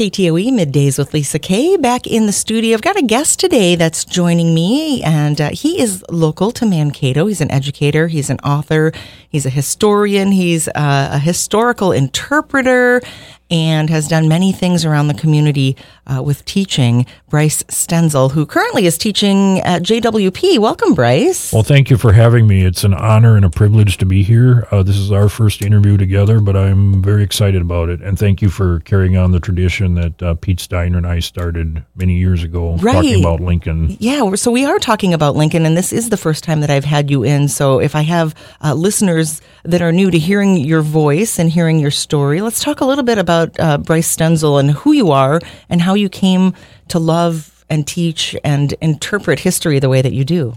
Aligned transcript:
KTOE 0.00 0.48
Middays 0.48 0.96
with 0.96 1.12
Lisa 1.12 1.38
Kay 1.38 1.76
back 1.76 2.06
in 2.06 2.24
the 2.24 2.32
studio. 2.32 2.72
I've 2.72 2.80
got 2.80 2.96
a 2.96 3.02
guest 3.02 3.38
today 3.38 3.76
that's 3.76 4.06
joining 4.06 4.54
me, 4.54 5.02
and 5.02 5.38
uh, 5.38 5.50
he 5.50 5.78
is 5.78 6.02
local 6.08 6.52
to 6.52 6.64
Mankato. 6.64 7.26
He's 7.26 7.42
an 7.42 7.50
educator, 7.50 8.08
he's 8.08 8.30
an 8.30 8.38
author, 8.38 8.92
he's 9.28 9.44
a 9.44 9.50
historian, 9.50 10.32
he's 10.32 10.68
uh, 10.68 11.10
a 11.12 11.18
historical 11.18 11.92
interpreter, 11.92 13.02
and 13.50 13.90
has 13.90 14.06
done 14.08 14.28
many 14.28 14.52
things 14.52 14.84
around 14.84 15.08
the 15.08 15.14
community 15.14 15.76
uh, 16.06 16.22
with 16.22 16.44
teaching. 16.44 17.06
Bryce 17.28 17.62
Stenzel, 17.64 18.32
who 18.32 18.46
currently 18.46 18.86
is 18.86 18.98
teaching 18.98 19.60
at 19.60 19.82
JWP. 19.82 20.58
Welcome, 20.58 20.94
Bryce. 20.94 21.52
Well, 21.52 21.62
thank 21.62 21.90
you 21.90 21.96
for 21.96 22.12
having 22.12 22.46
me. 22.46 22.64
It's 22.64 22.84
an 22.84 22.94
honor 22.94 23.36
and 23.36 23.44
a 23.44 23.50
privilege 23.50 23.96
to 23.98 24.06
be 24.06 24.22
here. 24.22 24.66
Uh, 24.70 24.82
this 24.82 24.96
is 24.96 25.10
our 25.12 25.28
first 25.28 25.62
interview 25.62 25.96
together, 25.96 26.40
but 26.40 26.56
I'm 26.56 27.02
very 27.02 27.22
excited 27.22 27.62
about 27.62 27.88
it. 27.88 28.00
And 28.00 28.18
thank 28.18 28.42
you 28.42 28.50
for 28.50 28.80
carrying 28.80 29.16
on 29.16 29.30
the 29.32 29.40
tradition 29.40 29.94
that 29.94 30.22
uh, 30.22 30.34
Pete 30.34 30.60
Steiner 30.60 30.98
and 30.98 31.06
I 31.06 31.20
started 31.20 31.84
many 31.96 32.16
years 32.18 32.42
ago, 32.44 32.76
Right. 32.76 32.94
talking 32.94 33.20
about 33.20 33.40
Lincoln. 33.40 33.96
Yeah, 34.00 34.34
so 34.34 34.50
we 34.50 34.64
are 34.64 34.78
talking 34.78 35.14
about 35.14 35.36
Lincoln, 35.36 35.64
and 35.66 35.76
this 35.76 35.92
is 35.92 36.10
the 36.10 36.16
first 36.16 36.44
time 36.44 36.60
that 36.60 36.70
I've 36.70 36.84
had 36.84 37.10
you 37.10 37.22
in. 37.22 37.48
So 37.48 37.80
if 37.80 37.94
I 37.94 38.02
have 38.02 38.34
uh, 38.62 38.74
listeners 38.74 39.40
that 39.64 39.82
are 39.82 39.92
new 39.92 40.10
to 40.10 40.18
hearing 40.18 40.56
your 40.56 40.82
voice 40.82 41.38
and 41.38 41.50
hearing 41.50 41.78
your 41.78 41.90
story, 41.90 42.40
let's 42.40 42.62
talk 42.62 42.80
a 42.80 42.84
little 42.84 43.04
bit 43.04 43.18
about 43.18 43.39
uh, 43.58 43.78
Bryce 43.78 44.16
Stenzel 44.16 44.58
and 44.58 44.70
who 44.70 44.92
you 44.92 45.10
are 45.10 45.40
and 45.68 45.80
how 45.82 45.94
you 45.94 46.08
came 46.08 46.54
to 46.88 46.98
love 46.98 47.64
and 47.68 47.86
teach 47.86 48.36
and 48.44 48.74
interpret 48.80 49.38
history 49.40 49.78
the 49.78 49.88
way 49.88 50.02
that 50.02 50.12
you 50.12 50.24
do. 50.24 50.54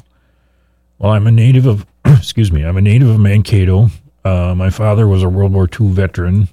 Well, 0.98 1.12
I'm 1.12 1.28
a 1.28 1.32
native 1.32 1.66
of, 1.66 1.86
excuse 2.06 2.52
me, 2.52 2.64
I'm 2.64 2.78
a 2.78 2.82
native 2.82 3.10
of 3.10 3.20
Mankato. 3.20 3.90
Uh, 4.26 4.56
my 4.56 4.70
father 4.70 5.08
was 5.08 5.22
a 5.22 5.30
World 5.30 5.54
War 5.54 5.68
II 5.68 5.90
veteran, 5.90 6.48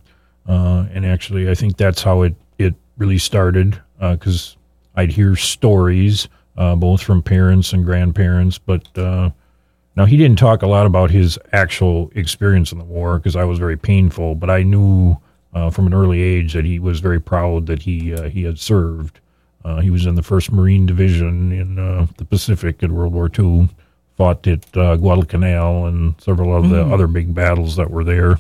uh, 0.49 0.87
and 0.93 1.07
actually, 1.07 1.49
I 1.49 1.55
think 1.55 1.77
that's 1.77 2.03
how 2.03 2.23
it 2.23 2.35
it 2.59 2.75
really 2.99 3.19
started. 3.19 3.81
Because 4.01 4.57
I'd 4.97 5.13
hear 5.13 5.37
stories, 5.37 6.27
uh, 6.57 6.75
both 6.75 7.03
from 7.03 7.23
parents 7.23 7.73
and 7.73 7.85
grandparents, 7.85 8.59
but 8.59 8.87
uh, 8.99 9.31
now 9.97 10.05
he 10.05 10.17
didn't 10.17 10.39
talk 10.39 10.63
a 10.63 10.67
lot 10.67 10.87
about 10.87 11.11
his 11.11 11.39
actual 11.53 12.11
experience 12.15 12.73
in 12.73 12.79
the 12.79 12.85
war 12.85 13.19
because 13.19 13.37
I 13.37 13.45
was 13.45 13.59
very 13.59 13.77
painful. 13.77 14.35
But 14.35 14.51
I 14.51 14.63
knew 14.63 15.17
uh, 15.53 15.71
from 15.71 15.87
an 15.87 15.95
early 15.95 16.21
age 16.21 16.53
that 16.53 16.65
he 16.65 16.79
was 16.79 17.01
very 17.01 17.21
proud 17.21 17.67
that 17.67 17.83
he 17.83 18.15
uh, 18.15 18.29
he 18.29 18.43
had 18.45 18.59
served. 18.59 19.21
Uh, 19.65 19.81
he 19.81 19.91
was 19.91 20.07
in 20.07 20.15
the 20.15 20.23
First 20.23 20.53
Marine 20.53 20.87
Division 20.87 21.53
in 21.53 21.79
uh, 21.79 22.07
the 22.17 22.25
Pacific 22.25 22.83
in 22.83 22.95
World 22.95 23.13
War 23.13 23.31
II. 23.37 23.69
Fought 24.17 24.47
at 24.47 24.77
uh, 24.77 24.97
Guadalcanal 24.97 25.87
and 25.87 26.15
several 26.21 26.55
of 26.55 26.69
the 26.69 26.83
other 26.83 27.07
big 27.07 27.35
battles 27.35 27.77
that 27.77 27.91
were 27.91 28.05
there. 28.05 28.39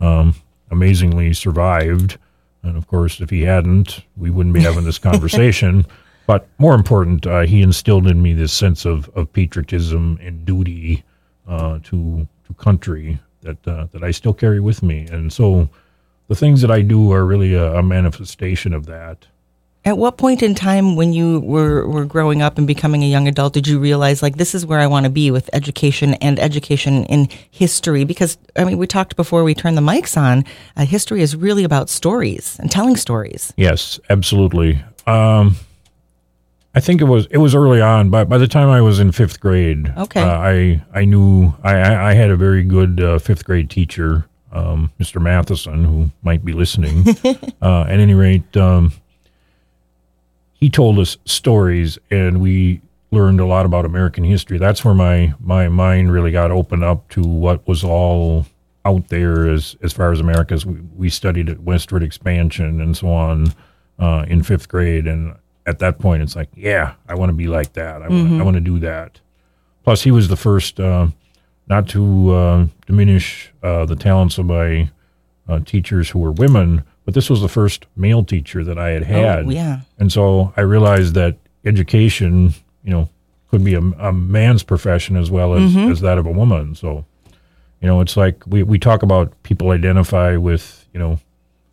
Um, 0.00 0.34
amazingly 0.70 1.34
survived, 1.34 2.16
and 2.62 2.76
of 2.76 2.86
course, 2.86 3.20
if 3.20 3.28
he 3.28 3.42
hadn't, 3.42 4.00
we 4.16 4.30
wouldn't 4.30 4.54
be 4.54 4.62
having 4.62 4.84
this 4.84 4.98
conversation. 4.98 5.84
But 6.28 6.46
more 6.58 6.74
important, 6.74 7.26
uh, 7.26 7.40
he 7.46 7.62
instilled 7.62 8.06
in 8.06 8.20
me 8.20 8.34
this 8.34 8.52
sense 8.52 8.84
of, 8.84 9.08
of 9.16 9.32
patriotism 9.32 10.18
and 10.20 10.44
duty 10.44 11.02
uh, 11.48 11.78
to 11.84 12.28
to 12.46 12.54
country 12.54 13.18
that 13.40 13.66
uh, 13.66 13.86
that 13.92 14.04
I 14.04 14.10
still 14.10 14.34
carry 14.34 14.60
with 14.60 14.82
me. 14.82 15.06
And 15.10 15.32
so, 15.32 15.70
the 16.28 16.34
things 16.34 16.60
that 16.62 16.70
I 16.70 16.82
do 16.82 17.12
are 17.12 17.24
really 17.24 17.54
a, 17.54 17.74
a 17.76 17.82
manifestation 17.82 18.72
of 18.72 18.86
that. 18.86 19.26
At 19.84 19.96
what 19.96 20.18
point 20.18 20.42
in 20.42 20.54
time 20.54 20.96
when 20.96 21.14
you 21.14 21.40
were, 21.40 21.88
were 21.88 22.04
growing 22.04 22.42
up 22.42 22.58
and 22.58 22.66
becoming 22.66 23.02
a 23.02 23.06
young 23.06 23.26
adult 23.26 23.54
did 23.54 23.66
you 23.66 23.78
realize 23.78 24.22
like 24.22 24.36
this 24.36 24.54
is 24.54 24.66
where 24.66 24.80
I 24.80 24.86
want 24.86 25.04
to 25.04 25.10
be 25.10 25.30
with 25.30 25.48
education 25.54 26.14
and 26.14 26.38
education 26.38 27.04
in 27.06 27.28
history? 27.50 28.04
Because 28.04 28.36
I 28.56 28.64
mean, 28.64 28.76
we 28.76 28.86
talked 28.86 29.16
before 29.16 29.44
we 29.44 29.54
turned 29.54 29.78
the 29.78 29.82
mics 29.82 30.16
on. 30.20 30.44
Uh, 30.76 30.84
history 30.84 31.22
is 31.22 31.34
really 31.34 31.64
about 31.64 31.88
stories 31.88 32.58
and 32.60 32.70
telling 32.70 32.96
stories. 32.96 33.54
Yes, 33.56 33.98
absolutely. 34.10 34.82
Um, 35.06 35.56
I 36.74 36.80
think 36.80 37.00
it 37.00 37.04
was 37.04 37.26
it 37.30 37.38
was 37.38 37.54
early 37.54 37.80
on, 37.80 38.10
but 38.10 38.28
by 38.28 38.36
the 38.36 38.48
time 38.48 38.68
I 38.68 38.82
was 38.82 39.00
in 39.00 39.10
fifth 39.12 39.40
grade, 39.40 39.90
Okay. 39.96 40.20
uh, 40.20 40.38
I 40.38 40.82
I 40.92 41.06
knew 41.06 41.54
I 41.62 42.10
I 42.10 42.12
had 42.14 42.30
a 42.30 42.36
very 42.36 42.62
good 42.62 43.00
uh, 43.00 43.18
fifth 43.18 43.44
grade 43.44 43.70
teacher, 43.70 44.26
um, 44.52 44.92
Mr. 44.98 45.20
Matheson, 45.20 45.84
who 45.84 46.10
might 46.22 46.44
be 46.44 46.52
listening. 46.52 47.04
uh, 47.62 47.82
at 47.82 48.00
any 48.00 48.14
rate, 48.14 48.56
um, 48.56 48.92
he 50.54 50.70
told 50.70 50.98
us 50.98 51.16
stories, 51.24 51.98
and 52.10 52.40
we 52.40 52.80
learned 53.10 53.40
a 53.40 53.46
lot 53.46 53.64
about 53.64 53.84
American 53.84 54.24
history. 54.24 54.58
That's 54.58 54.84
where 54.84 54.94
my 54.94 55.34
my 55.40 55.68
mind 55.68 56.12
really 56.12 56.32
got 56.32 56.50
opened 56.50 56.84
up 56.84 57.08
to 57.10 57.22
what 57.22 57.66
was 57.66 57.84
all 57.84 58.46
out 58.84 59.08
there 59.08 59.48
as 59.48 59.76
as 59.82 59.92
far 59.92 60.12
as 60.12 60.20
America's. 60.20 60.66
We, 60.66 60.80
we 60.96 61.10
studied 61.10 61.48
at 61.48 61.60
westward 61.60 62.02
expansion 62.02 62.80
and 62.80 62.96
so 62.96 63.08
on 63.08 63.52
uh, 63.98 64.24
in 64.28 64.42
fifth 64.42 64.68
grade, 64.68 65.06
and 65.06 65.34
at 65.66 65.78
that 65.78 65.98
point, 65.98 66.22
it's 66.22 66.34
like, 66.34 66.48
yeah, 66.56 66.94
I 67.08 67.14
want 67.14 67.30
to 67.30 67.34
be 67.34 67.46
like 67.46 67.74
that. 67.74 68.02
I 68.02 68.08
want 68.42 68.54
to 68.54 68.60
do 68.60 68.78
that. 68.80 69.20
Plus, 69.84 70.02
he 70.02 70.10
was 70.10 70.28
the 70.28 70.36
first. 70.36 70.80
Uh, 70.80 71.08
not 71.68 71.88
to 71.90 72.30
uh, 72.34 72.66
diminish 72.86 73.52
uh, 73.62 73.84
the 73.86 73.96
talents 73.96 74.38
of 74.38 74.46
my 74.46 74.90
uh, 75.48 75.60
teachers 75.60 76.10
who 76.10 76.18
were 76.18 76.32
women, 76.32 76.82
but 77.04 77.14
this 77.14 77.28
was 77.30 77.40
the 77.40 77.48
first 77.48 77.86
male 77.96 78.24
teacher 78.24 78.62
that 78.64 78.78
I 78.78 78.90
had 78.90 79.04
had. 79.04 79.46
Oh, 79.46 79.50
yeah. 79.50 79.80
And 79.98 80.12
so 80.12 80.52
I 80.56 80.60
realized 80.62 81.14
that 81.14 81.36
education, 81.64 82.54
you 82.82 82.90
know, 82.90 83.08
could 83.50 83.64
be 83.64 83.74
a, 83.74 83.80
a 83.80 84.12
man's 84.12 84.62
profession 84.62 85.16
as 85.16 85.30
well 85.30 85.54
as, 85.54 85.72
Mm-hmm. 85.72 85.90
as 85.92 86.00
that 86.00 86.18
of 86.18 86.26
a 86.26 86.30
woman. 86.30 86.74
So, 86.74 87.04
you 87.80 87.88
know, 87.88 88.00
it's 88.00 88.16
like 88.16 88.42
we, 88.46 88.62
we 88.62 88.78
talk 88.78 89.02
about 89.02 89.32
people 89.42 89.70
identify 89.70 90.36
with, 90.36 90.86
you 90.92 90.98
know, 91.00 91.18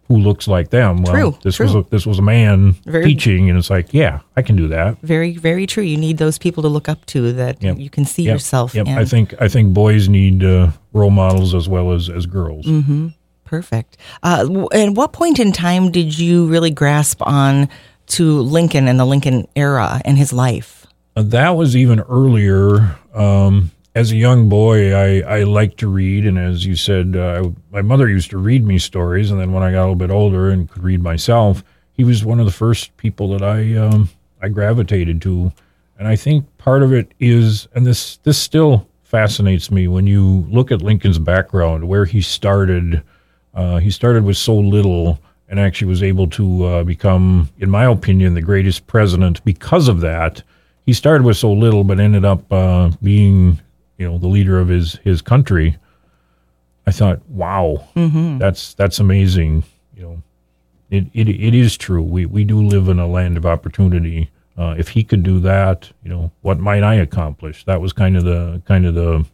who 0.08 0.18
looks 0.18 0.48
like 0.48 0.70
them. 0.70 1.02
Well, 1.04 1.14
True, 1.14 1.38
this 1.44 1.60
was 1.60 1.74
a, 1.76 1.84
this 1.90 2.06
was 2.06 2.20
a 2.20 2.22
man 2.22 2.74
Very- 2.86 3.06
teaching, 3.06 3.50
and 3.50 3.58
it's 3.58 3.70
like, 3.70 3.94
yeah, 3.94 4.20
I 4.38 4.42
can 4.44 4.56
do 4.56 4.68
that. 4.68 5.00
Very, 5.02 5.34
very 5.38 5.66
true. 5.66 5.84
You 5.84 5.98
need 5.98 6.18
those 6.18 6.38
people 6.38 6.62
to 6.64 6.70
look 6.70 6.88
up 6.88 7.06
to 7.08 7.32
that 7.34 7.62
Yep. 7.64 7.80
you 7.80 7.90
can 7.90 8.06
see 8.06 8.24
Yep, 8.24 8.34
yourself 8.34 8.76
Yep. 8.76 8.88
in. 8.88 8.98
I 8.98 9.06
think 9.06 9.34
I 9.42 9.48
think 9.48 9.74
boys 9.74 10.08
need 10.08 10.44
uh, 10.44 10.72
role 10.94 11.10
models 11.12 11.54
as 11.56 11.68
well 11.68 11.92
as 11.92 12.10
as 12.10 12.26
girls. 12.26 12.66
Mm-hmm. 12.66 13.08
Perfect. 13.46 13.98
Uh, 14.24 14.66
at 14.74 14.90
what 14.92 15.14
point 15.14 15.40
in 15.40 15.52
time 15.52 15.92
did 15.92 16.18
you 16.18 16.48
really 16.48 16.72
grasp 16.72 17.22
on 17.22 17.70
to 18.08 18.42
Lincoln 18.42 18.88
and 18.88 19.00
the 19.00 19.06
Lincoln 19.06 19.48
era 19.56 20.02
and 20.06 20.18
his 20.18 20.32
life? 20.34 20.86
Uh, 21.16 21.22
That 21.24 21.52
was 21.52 21.76
even 21.76 22.00
earlier. 22.02 22.96
Um, 23.14 23.72
as 23.96 24.12
a 24.12 24.18
young 24.18 24.50
boy, 24.50 24.94
I, 24.94 25.38
I 25.38 25.44
liked 25.44 25.78
to 25.80 25.88
read, 25.88 26.26
and 26.26 26.38
as 26.38 26.66
you 26.66 26.76
said, 26.76 27.16
uh, 27.16 27.50
my 27.72 27.82
mother 27.82 28.10
used 28.10 28.30
to 28.32 28.38
read 28.38 28.66
me 28.66 28.78
stories. 28.78 29.32
And 29.32 29.40
then 29.40 29.54
when 29.54 29.64
I 29.64 29.72
got 29.72 29.80
a 29.80 29.88
little 29.88 29.96
bit 29.96 30.12
older 30.12 30.50
and 30.50 30.70
could 30.70 30.84
read 30.84 31.02
myself, 31.02 31.64
he 31.94 32.04
was 32.04 32.26
one 32.26 32.42
of 32.42 32.46
the 32.46 32.52
first 32.52 32.96
people 32.98 33.30
that 33.30 33.42
I 33.42 33.76
um, 33.78 34.10
I 34.42 34.50
gravitated 34.50 35.22
to. 35.22 35.52
And 35.98 36.10
I 36.10 36.18
think 36.18 36.46
part 36.58 36.84
of 36.84 36.92
it 36.92 37.14
is, 37.22 37.70
and 37.74 37.86
this 37.86 38.18
this 38.18 38.38
still 38.38 38.86
fascinates 39.04 39.72
me 39.72 39.88
when 39.88 40.06
you 40.06 40.46
look 40.50 40.74
at 40.74 40.82
Lincoln's 40.82 41.20
background, 41.20 41.88
where 41.88 42.06
he 42.06 42.22
started. 42.22 43.02
Uh, 43.54 43.78
he 43.78 43.90
started 43.90 44.26
with 44.26 44.36
so 44.36 44.54
little 44.54 45.18
and 45.48 45.62
actually 45.62 45.88
was 45.88 46.04
able 46.04 46.28
to 46.28 46.66
uh, 46.66 46.84
become, 46.84 47.50
in 47.60 47.70
my 47.70 47.86
opinion, 47.86 48.34
the 48.34 48.42
greatest 48.42 48.86
president 48.88 49.42
because 49.46 49.88
of 49.88 50.02
that. 50.02 50.44
He 50.86 50.92
started 50.92 51.24
with 51.24 51.38
so 51.38 51.54
little, 51.54 51.86
but 51.86 51.98
ended 51.98 52.26
up 52.26 52.52
uh, 52.52 52.92
being, 53.02 53.62
you 53.98 54.10
know, 54.10 54.18
the 54.18 54.28
leader 54.28 54.60
of 54.60 54.68
his 54.68 55.00
his 55.04 55.22
country. 55.22 55.78
I 56.88 56.92
thought, 56.92 57.28
wow, 57.30 57.88
that's 58.40 58.74
that's 58.76 59.00
amazing. 59.00 59.64
You 59.96 60.04
know, 60.04 60.24
it, 60.92 61.06
it 61.14 61.28
it 61.30 61.56
is 61.56 61.78
true. 61.78 62.04
We 62.04 62.26
we 62.26 62.44
do 62.44 62.62
live 62.62 62.88
in 62.90 63.00
a 63.00 63.08
land 63.08 63.38
of 63.38 63.46
opportunity. 63.46 64.30
Uh, 64.58 64.76
if 64.78 64.90
he 64.90 65.04
could 65.04 65.24
do 65.24 65.40
that, 65.40 65.92
you 66.04 66.10
know, 66.10 66.32
what 66.42 66.60
might 66.60 66.84
I 66.84 66.96
accomplish? 66.96 67.66
That 67.66 67.82
was 67.82 67.92
kind 67.92 68.16
of 68.16 68.24
the 68.24 68.62
kind 68.66 68.86
of 68.86 68.94
the 68.94 69.26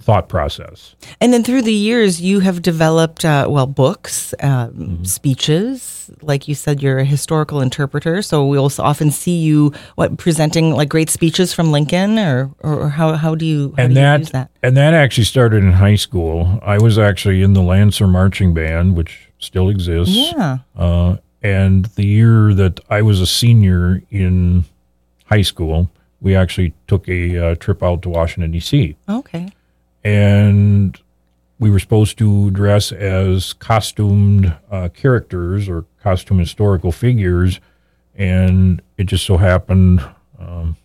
thought 0.00 0.28
process. 0.28 0.94
And 1.20 1.32
then 1.32 1.42
through 1.44 1.62
the 1.62 1.72
years, 1.72 2.20
you 2.20 2.40
have 2.40 2.62
developed, 2.62 3.24
uh, 3.24 3.46
well, 3.48 3.66
books, 3.66 4.34
um, 4.40 4.68
Mm-hmm. 4.68 5.04
speeches. 5.04 6.10
Like 6.22 6.48
you 6.48 6.54
said, 6.54 6.82
you're 6.82 6.98
a 6.98 7.04
historical 7.04 7.60
interpreter. 7.60 8.22
So 8.22 8.46
we 8.46 8.56
also 8.58 8.82
often 8.82 9.10
see 9.10 9.36
you 9.38 9.72
what 9.96 10.16
presenting 10.16 10.72
like 10.74 10.88
great 10.88 11.10
speeches 11.10 11.52
from 11.52 11.70
Lincoln, 11.70 12.18
or 12.18 12.50
or 12.60 12.88
how 12.88 13.12
how 13.14 13.34
do 13.34 13.44
you 13.44 13.74
how 13.76 13.84
and 13.84 13.94
do 13.94 14.00
you 14.00 14.06
that, 14.06 14.18
use 14.20 14.30
that? 14.30 14.50
and 14.62 14.76
that 14.76 14.94
actually 14.94 15.24
started 15.24 15.62
in 15.62 15.72
high 15.72 15.96
school. 15.96 16.58
I 16.62 16.78
was 16.78 16.98
actually 16.98 17.42
in 17.42 17.52
the 17.52 17.62
Lancer 17.62 18.06
marching 18.06 18.54
band, 18.54 18.96
which 18.96 19.28
still 19.38 19.68
exists. 19.68 20.14
Yeah. 20.14 20.58
Uh, 20.76 21.16
and 21.42 21.84
the 21.96 22.06
year 22.06 22.54
that 22.54 22.80
I 22.90 23.02
was 23.02 23.20
a 23.20 23.26
senior 23.26 24.02
in 24.10 24.64
high 25.26 25.42
school, 25.42 25.90
we 26.20 26.34
actually 26.34 26.72
took 26.86 27.06
a 27.08 27.38
uh, 27.38 27.54
trip 27.56 27.82
out 27.82 28.00
to 28.02 28.08
Washington 28.08 28.50
D.C. 28.50 28.96
Okay. 29.08 29.50
And 30.04 30.98
we 31.58 31.70
were 31.70 31.78
supposed 31.80 32.18
to 32.18 32.50
dress 32.52 32.92
as 32.92 33.52
costumed 33.54 34.54
uh, 34.70 34.88
characters 34.90 35.68
or 35.68 35.84
costume 36.02 36.38
historical 36.38 36.92
figures, 36.92 37.60
and 38.14 38.80
it 38.96 39.04
just 39.04 39.26
so 39.26 39.36
happened 39.36 40.00
um, 40.38 40.76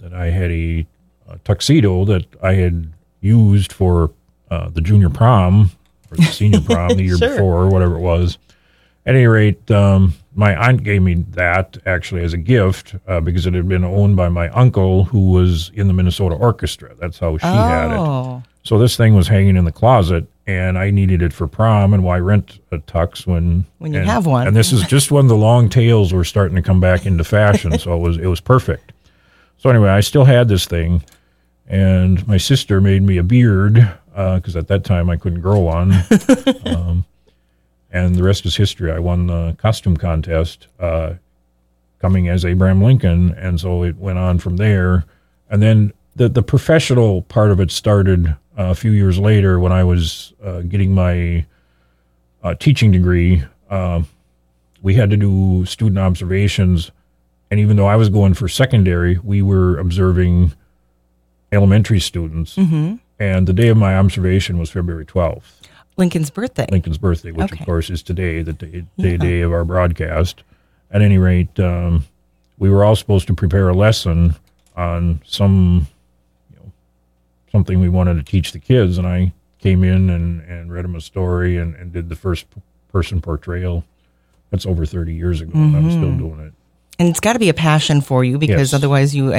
that 0.00 0.12
I 0.12 0.30
had 0.30 0.50
a, 0.50 0.86
a 1.28 1.38
tuxedo 1.44 2.04
that 2.06 2.26
I 2.42 2.54
had 2.54 2.92
used 3.20 3.72
for 3.72 4.10
uh, 4.50 4.68
the 4.70 4.80
junior 4.80 5.08
prom 5.10 5.70
or 6.10 6.16
the 6.16 6.22
senior 6.24 6.60
prom 6.60 6.90
the 6.96 7.02
year 7.04 7.16
Sure. 7.16 7.28
before, 7.30 7.62
or 7.62 7.68
whatever 7.68 7.96
it 7.96 8.00
was. 8.00 8.38
At 9.04 9.14
any 9.14 9.26
rate, 9.26 9.70
um, 9.70 10.14
my 10.36 10.54
aunt 10.54 10.82
gave 10.84 11.02
me 11.02 11.14
that 11.30 11.78
actually 11.86 12.22
as 12.22 12.32
a 12.34 12.36
gift 12.38 12.94
uh, 13.08 13.20
because 13.20 13.46
it 13.46 13.54
had 13.54 13.66
been 13.68 13.84
owned 13.84 14.16
by 14.16 14.28
my 14.28 14.48
uncle 14.50 15.04
who 15.04 15.30
was 15.30 15.70
in 15.74 15.88
the 15.88 15.92
Minnesota 15.94 16.34
Orchestra. 16.36 16.94
That's 17.00 17.18
how 17.18 17.38
she 17.38 17.46
had 17.46 17.92
it. 17.92 17.98
Oh, 17.98 18.42
So 18.62 18.78
this 18.78 18.96
thing 18.96 19.14
was 19.14 19.28
hanging 19.28 19.56
in 19.56 19.64
the 19.64 19.72
closet, 19.72 20.26
and 20.46 20.76
I 20.78 20.90
needed 20.90 21.22
it 21.22 21.32
for 21.32 21.46
prom. 21.46 21.94
And 21.94 22.04
why 22.04 22.18
rent 22.18 22.58
a 22.70 22.78
tux 22.78 23.26
when 23.26 23.64
When 23.78 23.92
you 23.94 24.00
and- 24.00 24.08
have 24.08 24.26
one. 24.26 24.46
And 24.46 24.54
this 24.54 24.72
is 24.72 24.82
just 24.84 25.10
when 25.10 25.26
the 25.26 25.36
long 25.36 25.68
tails 25.70 26.12
were 26.12 26.24
starting 26.24 26.54
to 26.56 26.62
come 26.62 26.80
back 26.80 27.06
into 27.06 27.24
fashion. 27.24 27.78
so 27.78 27.94
it 27.96 28.00
was 28.00 28.18
it 28.18 28.26
was 28.26 28.40
perfect. 28.40 28.92
So 29.58 29.70
anyway, 29.70 29.88
I 29.88 30.00
still 30.00 30.24
had 30.26 30.48
this 30.48 30.66
thing, 30.66 31.02
and 31.66 32.26
my 32.28 32.36
sister 32.36 32.80
made 32.80 33.02
me 33.02 33.16
a 33.16 33.22
beard 33.22 33.74
because 34.14 34.54
at 34.54 34.68
that 34.68 34.84
time 34.84 35.08
I 35.08 35.16
couldn't 35.16 35.40
grow 35.40 35.60
one. 35.60 35.92
um, 36.66 37.04
and 37.96 38.14
the 38.14 38.22
rest 38.22 38.46
is 38.46 38.56
history. 38.56 38.90
I 38.92 38.98
won 38.98 39.26
the 39.26 39.56
costume 39.58 39.96
contest, 39.96 40.68
uh, 40.78 41.14
coming 41.98 42.28
as 42.28 42.44
Abraham 42.44 42.82
Lincoln, 42.82 43.34
and 43.44 43.60
so 43.60 43.84
it 43.84 43.96
went 43.96 44.18
on 44.18 44.38
from 44.38 44.56
there. 44.56 45.04
And 45.50 45.62
then 45.62 45.92
the 46.14 46.28
the 46.28 46.42
professional 46.42 47.22
part 47.22 47.50
of 47.50 47.60
it 47.60 47.70
started 47.70 48.26
uh, 48.58 48.70
a 48.70 48.74
few 48.74 48.92
years 48.92 49.18
later 49.18 49.58
when 49.58 49.72
I 49.72 49.84
was 49.84 50.32
uh, 50.44 50.60
getting 50.72 50.94
my 50.94 51.46
uh, 52.42 52.54
teaching 52.54 52.92
degree. 52.92 53.44
Um 53.70 54.06
we 54.82 54.94
had 54.94 55.10
to 55.10 55.16
do 55.16 55.64
student 55.64 55.98
observations, 55.98 56.92
and 57.50 57.58
even 57.58 57.76
though 57.76 57.90
I 57.94 57.96
was 57.96 58.08
going 58.08 58.34
for 58.34 58.48
secondary, 58.48 59.18
we 59.24 59.42
were 59.42 59.78
observing 59.80 60.52
elementary 61.50 61.98
students. 62.00 62.56
Mm-hmm. 62.56 62.96
And 63.18 63.48
the 63.48 63.52
day 63.52 63.68
of 63.70 63.76
my 63.76 63.96
observation 63.96 64.58
was 64.58 64.70
February 64.70 65.06
twelfth. 65.06 65.66
Lincoln's 65.96 66.30
birthday. 66.30 66.66
Lincoln's 66.70 66.98
birthday, 66.98 67.30
which 67.32 67.52
Okay. 67.52 67.60
of 67.60 67.66
course 67.66 67.90
is 67.90 68.02
today, 68.02 68.42
the 68.42 68.52
day, 68.52 68.84
Yeah. 68.96 69.10
day, 69.10 69.16
day 69.16 69.40
of 69.40 69.52
our 69.52 69.64
broadcast. 69.64 70.42
At 70.90 71.02
any 71.02 71.18
rate, 71.18 71.58
um, 71.58 72.04
we 72.58 72.68
were 72.70 72.84
all 72.84 72.96
supposed 72.96 73.26
to 73.28 73.34
prepare 73.34 73.68
a 73.68 73.74
lesson 73.74 74.34
on 74.76 75.20
some, 75.24 75.86
you 76.50 76.56
know, 76.58 76.72
something 77.50 77.80
we 77.80 77.88
wanted 77.88 78.14
to 78.14 78.22
teach 78.22 78.52
the 78.52 78.58
kids, 78.58 78.98
and 78.98 79.06
I 79.06 79.32
came 79.58 79.82
in 79.82 80.10
and, 80.10 80.42
and 80.42 80.72
read 80.72 80.84
them 80.84 80.94
a 80.94 81.00
story 81.00 81.56
and, 81.56 81.74
and 81.74 81.92
did 81.92 82.08
the 82.08 82.16
first 82.16 82.46
person 82.92 83.20
portrayal. 83.20 83.84
That's 84.50 84.64
over 84.66 84.86
30 84.86 85.12
years 85.12 85.40
ago, 85.40 85.52
and 85.58 85.74
I'm 85.76 85.90
still 85.90 86.16
doing 86.16 86.38
it. 86.40 86.52
And 86.98 87.08
it's 87.08 87.20
got 87.20 87.32
to 87.34 87.38
be 87.38 87.48
a 87.48 87.54
passion 87.54 88.00
for 88.00 88.24
you 88.24 88.38
because 88.38 88.72
Yes. 88.72 88.74
otherwise 88.74 89.14
you. 89.14 89.34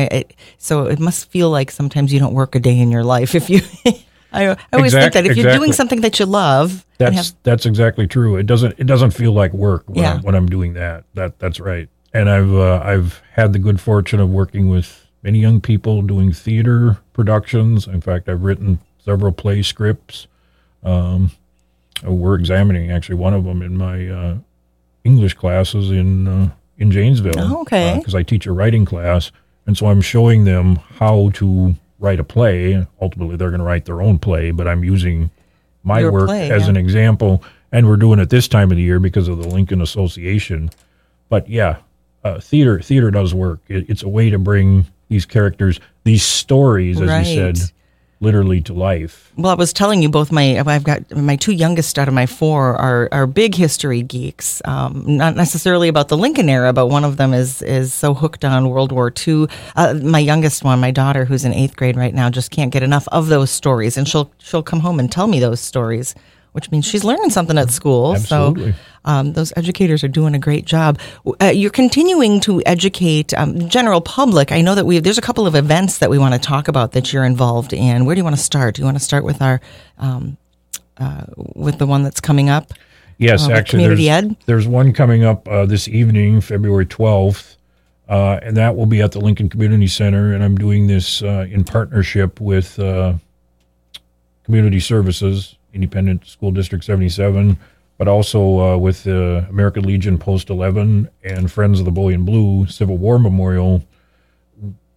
So 0.58 0.86
it 0.86 1.00
must 1.00 1.30
feel 1.32 1.50
like 1.50 1.72
sometimes 1.72 2.12
you 2.14 2.20
don't 2.20 2.34
work 2.34 2.54
a 2.56 2.60
day 2.60 2.78
in 2.78 2.92
your 2.92 3.04
life 3.04 3.34
if 3.34 3.50
you. 3.50 3.62
I, 4.32 4.50
I 4.52 4.58
always 4.74 4.94
think 4.94 5.14
that 5.14 5.26
if 5.26 5.38
you're 5.38 5.54
doing 5.54 5.74
something 5.74 6.02
that 6.02 6.20
you 6.20 6.26
love, 6.26 6.86
That's 6.98 7.16
have, 7.16 7.36
that's 7.44 7.66
exactly 7.66 8.08
true. 8.08 8.36
It 8.36 8.46
doesn't 8.46 8.76
it 8.78 8.86
doesn't 8.88 9.12
feel 9.12 9.32
like 9.32 9.54
work 9.54 9.84
when, 9.88 10.04
Yeah. 10.04 10.14
I'm, 10.16 10.22
when 10.22 10.36
I'm 10.36 10.48
doing 10.48 10.74
that. 10.74 11.06
That 11.14 11.40
that's 11.40 11.60
right. 11.60 11.90
And 12.14 12.30
I've 12.30 12.54
uh, 12.54 12.82
I've 12.84 13.22
had 13.34 13.54
the 13.54 13.60
good 13.60 13.80
fortune 13.80 14.20
of 14.20 14.30
working 14.30 14.70
with 14.70 15.08
many 15.24 15.40
young 15.40 15.62
people 15.62 16.02
doing 16.02 16.32
theater 16.34 16.98
productions. 17.14 17.88
In 17.88 18.02
fact, 18.02 18.28
I've 18.30 18.44
written 18.44 18.80
several 19.04 19.32
play 19.32 19.62
scripts. 19.62 20.28
Um, 20.84 21.32
we're 22.04 22.36
examining 22.36 22.92
actually 22.92 23.16
one 23.16 23.34
of 23.34 23.44
them 23.44 23.62
in 23.62 23.78
my 23.78 24.08
uh, 24.08 24.38
English 25.04 25.34
classes 25.36 25.90
in 25.92 26.28
uh, 26.28 26.50
in 26.78 26.92
Janesville. 26.92 27.34
Oh, 27.38 27.62
okay. 27.62 27.96
Because 27.98 28.14
I 28.16 28.24
teach 28.24 28.46
a 28.46 28.52
writing 28.52 28.86
class, 28.86 29.32
and 29.66 29.78
so 29.78 29.88
I'm 29.88 30.02
showing 30.02 30.44
them 30.44 30.76
how 31.00 31.32
to 31.36 31.76
write 32.00 32.20
a 32.20 32.24
play. 32.24 32.86
Ultimately, 33.02 33.36
they're 33.36 33.50
going 33.50 33.60
to 33.60 33.66
write 33.66 33.86
their 33.86 34.02
own 34.02 34.20
play, 34.20 34.52
but 34.52 34.68
I'm 34.68 34.84
using 34.84 35.30
my 35.84 36.00
Your 36.02 36.12
work 36.12 36.28
play, 36.28 36.52
as 36.52 36.64
yeah. 36.64 36.70
an 36.70 36.78
example, 36.78 37.44
and 37.72 37.88
we're 37.88 37.98
doing 37.98 38.20
it 38.20 38.30
this 38.30 38.48
time 38.48 38.72
of 38.72 38.78
the 38.78 38.84
year 38.84 39.00
because 39.00 39.28
of 39.28 39.38
the 39.42 39.48
Lincoln 39.48 39.82
Association. 39.82 40.70
But 41.30 41.50
yeah, 41.50 41.78
uh, 42.24 42.40
theater 42.40 42.82
theater 42.82 43.12
does 43.12 43.34
work. 43.34 43.60
It, 43.68 43.90
it's 43.90 44.04
a 44.04 44.10
way 44.10 44.30
to 44.30 44.38
bring 44.38 44.86
these 45.10 45.26
characters, 45.26 45.80
these 46.04 46.24
stories, 46.24 47.00
as 47.00 47.28
you 47.28 47.36
said, 47.36 47.58
literally 48.20 48.62
to 48.62 48.74
life. 48.74 49.32
Well, 49.38 49.52
I 49.52 49.56
was 49.56 49.74
telling 49.74 50.02
you 50.02 50.10
both 50.10 50.32
my 50.32 50.60
I've 50.60 50.84
got 50.84 51.16
my 51.16 51.36
two 51.36 51.52
youngest 51.52 52.00
out 52.00 52.08
of 52.08 52.14
my 52.14 52.26
four 52.26 52.76
are 52.76 53.10
are 53.12 53.28
big 53.28 53.56
history 53.56 54.02
geeks. 54.02 54.62
Um, 54.66 55.04
not 55.18 55.36
necessarily 55.36 55.88
about 55.88 56.08
the 56.08 56.18
Lincoln 56.18 56.50
era, 56.50 56.74
but 56.74 56.88
one 56.88 57.04
of 57.04 57.18
them 57.18 57.34
is 57.34 57.62
is 57.62 57.94
so 57.94 58.14
hooked 58.14 58.44
on 58.44 58.70
World 58.70 58.92
War 58.92 59.14
II. 59.28 59.48
Uh, 59.76 59.94
my 60.02 60.20
youngest 60.20 60.64
one, 60.64 60.80
my 60.80 60.92
daughter, 60.92 61.26
who's 61.26 61.46
in 61.46 61.54
eighth 61.54 61.76
grade 61.76 61.96
right 61.96 62.14
now, 62.14 62.30
just 62.30 62.52
can't 62.52 62.72
get 62.72 62.84
enough 62.84 63.08
of 63.10 63.28
those 63.28 63.52
stories, 63.52 63.98
and 63.98 64.08
she'll 64.08 64.32
she'll 64.40 64.64
come 64.64 64.80
home 64.80 65.00
and 65.00 65.12
tell 65.12 65.28
me 65.28 65.40
those 65.40 65.60
stories. 65.60 66.16
Which 66.58 66.72
means 66.72 66.86
she's 66.86 67.04
learning 67.04 67.30
something 67.30 67.56
at 67.56 67.70
school. 67.70 68.16
Absolutely. 68.16 68.72
So 68.72 68.78
um, 69.06 69.34
those 69.34 69.54
educators 69.56 70.04
are 70.04 70.08
doing 70.08 70.34
a 70.34 70.40
great 70.40 70.66
job. 70.66 70.98
Uh, 71.40 71.46
you're 71.46 71.70
continuing 71.70 72.40
to 72.40 72.64
educate 72.66 73.32
um, 73.36 73.70
general 73.70 74.02
public. 74.02 74.52
I 74.52 74.62
know 74.62 74.74
that 74.74 74.84
we 74.88 74.98
there's 74.98 75.20
a 75.20 75.22
couple 75.22 75.46
of 75.46 75.54
events 75.54 76.00
that 76.00 76.10
we 76.10 76.18
want 76.18 76.34
to 76.34 76.40
talk 76.40 76.68
about 76.68 76.94
that 76.94 77.14
you're 77.14 77.26
involved 77.26 77.74
in. 77.74 78.06
Where 78.06 78.16
do 78.16 78.20
you 78.20 78.24
want 78.24 78.36
to 78.36 78.42
start? 78.42 78.74
Do 78.74 78.82
you 78.82 78.86
want 78.86 78.98
to 78.98 79.04
start 79.04 79.24
with 79.24 79.40
our 79.40 79.62
um, 80.00 80.38
uh, 80.98 81.26
with 81.54 81.78
the 81.78 81.86
one 81.86 82.02
that's 82.02 82.20
coming 82.20 82.50
up? 82.50 82.74
Yes, 83.20 83.48
Uh, 83.48 83.52
actually, 83.52 83.84
community 83.84 84.06
there's, 84.08 84.24
ed? 84.26 84.36
there's 84.48 84.68
one 84.68 84.94
coming 84.94 85.24
up 85.24 85.48
uh, 85.48 85.68
this 85.68 85.88
evening, 85.88 86.42
February 86.42 86.88
12th, 86.88 87.56
uh, 88.10 88.40
and 88.42 88.58
that 88.58 88.76
will 88.76 88.88
be 88.88 89.02
at 89.04 89.12
the 89.12 89.20
Lincoln 89.22 89.48
Community 89.48 89.88
Center. 89.88 90.34
And 90.34 90.44
I'm 90.44 90.56
doing 90.56 90.88
this 90.88 91.22
uh, 91.22 91.46
in 91.52 91.64
partnership 91.66 92.42
with 92.42 92.80
uh, 92.80 93.14
Community 94.44 94.80
Services, 94.80 95.57
Independent 95.78 96.26
School 96.26 96.52
District 96.52 96.84
77, 96.84 97.58
but 98.00 98.08
also 98.08 98.60
uh, 98.60 98.78
with 98.78 99.04
the 99.04 99.46
American 99.50 99.84
Legion 99.84 100.18
Post 100.18 100.50
11 100.50 101.08
and 101.24 101.52
Friends 101.52 101.80
of 101.80 101.86
the 101.86 101.92
Boy 101.92 102.14
in 102.14 102.26
Blue 102.26 102.66
Civil 102.66 102.98
War 102.98 103.20
Memorial. 103.20 103.84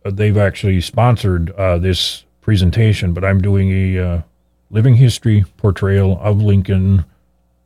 They've 0.05 0.39
actually 0.39 0.81
sponsored 0.81 1.51
uh, 1.51 1.77
this 1.77 2.25
presentation, 2.41 3.13
but 3.13 3.25
I'm 3.25 3.43
doing 3.43 3.71
a 3.71 3.99
uh, 3.99 4.23
living 4.71 4.95
history 4.95 5.45
portrayal 5.59 6.19
of 6.23 6.41
Lincoln 6.41 7.05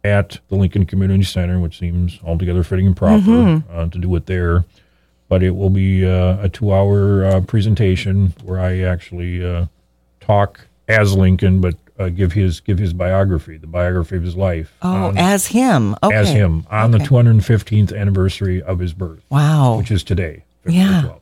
at 0.03 0.41
the 0.49 0.57
Lincoln 0.57 0.85
Community 0.85 1.23
Center, 1.23 1.61
which 1.61 1.79
seems 1.79 2.19
altogether 2.25 2.65
fitting 2.65 2.89
and 2.89 2.97
proper 2.97 3.63
uh, 3.71 3.87
to 3.89 3.99
do 3.99 4.15
it 4.17 4.27
there. 4.27 4.65
But 5.29 5.43
it 5.43 5.53
will 5.53 5.71
be 5.71 6.05
uh, 6.05 6.39
a 6.43 6.49
two 6.49 6.73
hour 6.73 7.25
uh, 7.25 7.41
presentation 7.43 8.35
where 8.43 8.61
I 8.61 8.81
actually 8.81 9.45
uh, 9.45 9.67
talk 10.21 10.67
as 10.89 11.15
Lincoln, 11.15 11.61
but 11.61 11.77
uh, 11.99 12.09
give 12.09 12.33
his 12.33 12.61
give 12.61 12.79
his 12.79 12.93
biography, 12.93 13.57
the 13.57 13.67
biography 13.67 14.17
of 14.17 14.23
his 14.23 14.37
life. 14.37 14.73
Oh, 14.83 14.89
on- 15.09 15.19
as 15.19 15.47
him. 15.47 15.95
Okay. 16.03 16.15
as 16.17 16.31
him 16.31 16.67
on 16.71 16.95
Okay. 16.95 17.03
the 17.05 17.09
215th 17.09 17.97
anniversary 17.97 18.61
of 18.63 18.79
his 18.81 18.93
birth, 18.93 19.21
Wow. 19.31 19.77
which 19.79 19.91
is 19.91 20.03
today, 20.03 20.45
February 20.65 20.89
Yeah. 20.91 21.03
12th. 21.03 21.21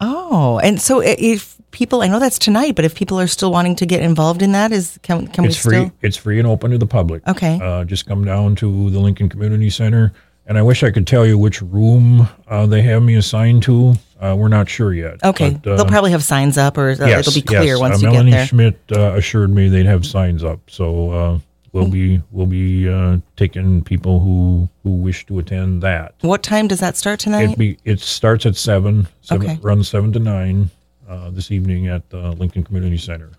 Oh, 0.00 0.58
and 0.58 0.80
so 0.80 1.00
if 1.00 1.56
people, 1.70 2.02
I 2.02 2.08
know 2.08 2.18
that's 2.18 2.38
tonight, 2.38 2.74
but 2.76 2.84
if 2.84 2.94
people 2.94 3.18
are 3.18 3.26
still 3.26 3.50
wanting 3.50 3.74
to 3.76 3.86
get 3.86 4.02
involved 4.02 4.42
in 4.42 4.52
that, 4.52 4.70
is 4.72 4.98
can 5.02 5.26
can 5.28 5.44
It's 5.46 5.64
we 5.64 5.70
free. 5.70 5.76
still? 5.86 5.92
It's 6.02 6.16
free 6.16 6.38
and 6.38 6.46
open 6.46 6.70
to 6.72 6.78
the 6.78 6.86
public. 6.86 7.26
Okay. 7.26 7.58
Uh, 7.62 7.84
just 7.84 8.06
come 8.06 8.24
down 8.24 8.54
to 8.56 8.90
the 8.90 9.00
Lincoln 9.00 9.28
Community 9.28 9.70
Center, 9.70 10.12
and 10.46 10.58
I 10.58 10.62
wish 10.62 10.82
I 10.82 10.90
could 10.90 11.06
tell 11.06 11.24
you 11.26 11.38
which 11.38 11.62
room 11.62 12.28
uh, 12.48 12.66
they 12.66 12.82
have 12.82 13.02
me 13.02 13.14
assigned 13.14 13.62
to. 13.64 13.94
Uh, 14.24 14.34
we're 14.34 14.48
not 14.48 14.68
sure 14.68 14.94
yet. 14.94 15.22
Okay, 15.22 15.50
But, 15.50 15.70
uh, 15.70 15.76
they'll 15.76 15.86
probably 15.86 16.12
have 16.12 16.24
signs 16.24 16.56
up, 16.56 16.78
or 16.78 16.90
uh, 16.90 17.06
yes, 17.06 17.26
it'll 17.26 17.34
be 17.34 17.42
clear 17.42 17.74
yes. 17.74 17.78
once 17.78 17.96
uh, 17.96 18.06
you 18.06 18.12
Melanie 18.12 18.30
get 18.30 18.50
there. 18.50 18.56
Melanie 18.56 18.74
Schmidt 18.88 18.98
uh, 18.98 19.16
assured 19.16 19.50
me 19.50 19.68
they'd 19.68 19.86
have 19.86 20.06
signs 20.06 20.42
up, 20.42 20.60
so 20.66 21.10
uh, 21.10 21.38
we'll 21.72 21.88
be 21.88 22.22
we'll 22.30 22.46
be 22.46 22.88
uh, 22.88 23.18
taking 23.36 23.84
people 23.84 24.20
who 24.20 24.68
who 24.82 24.90
wish 24.90 25.26
to 25.26 25.38
attend 25.38 25.82
that. 25.82 26.14
What 26.22 26.42
time 26.42 26.68
does 26.68 26.80
that 26.80 26.96
start 26.96 27.20
tonight? 27.20 27.50
It 27.50 27.58
be 27.58 27.78
it 27.84 28.00
starts 28.00 28.46
at 28.46 28.56
seven. 28.56 29.08
seven 29.20 29.50
Okay. 29.50 29.58
Runs 29.60 29.88
seven 29.88 30.12
to 30.12 30.18
nine 30.18 30.70
uh, 31.08 31.30
this 31.30 31.50
evening 31.50 31.88
at 31.88 32.08
the 32.08 32.32
Lincoln 32.32 32.64
Community 32.64 32.96
Center, 32.96 33.30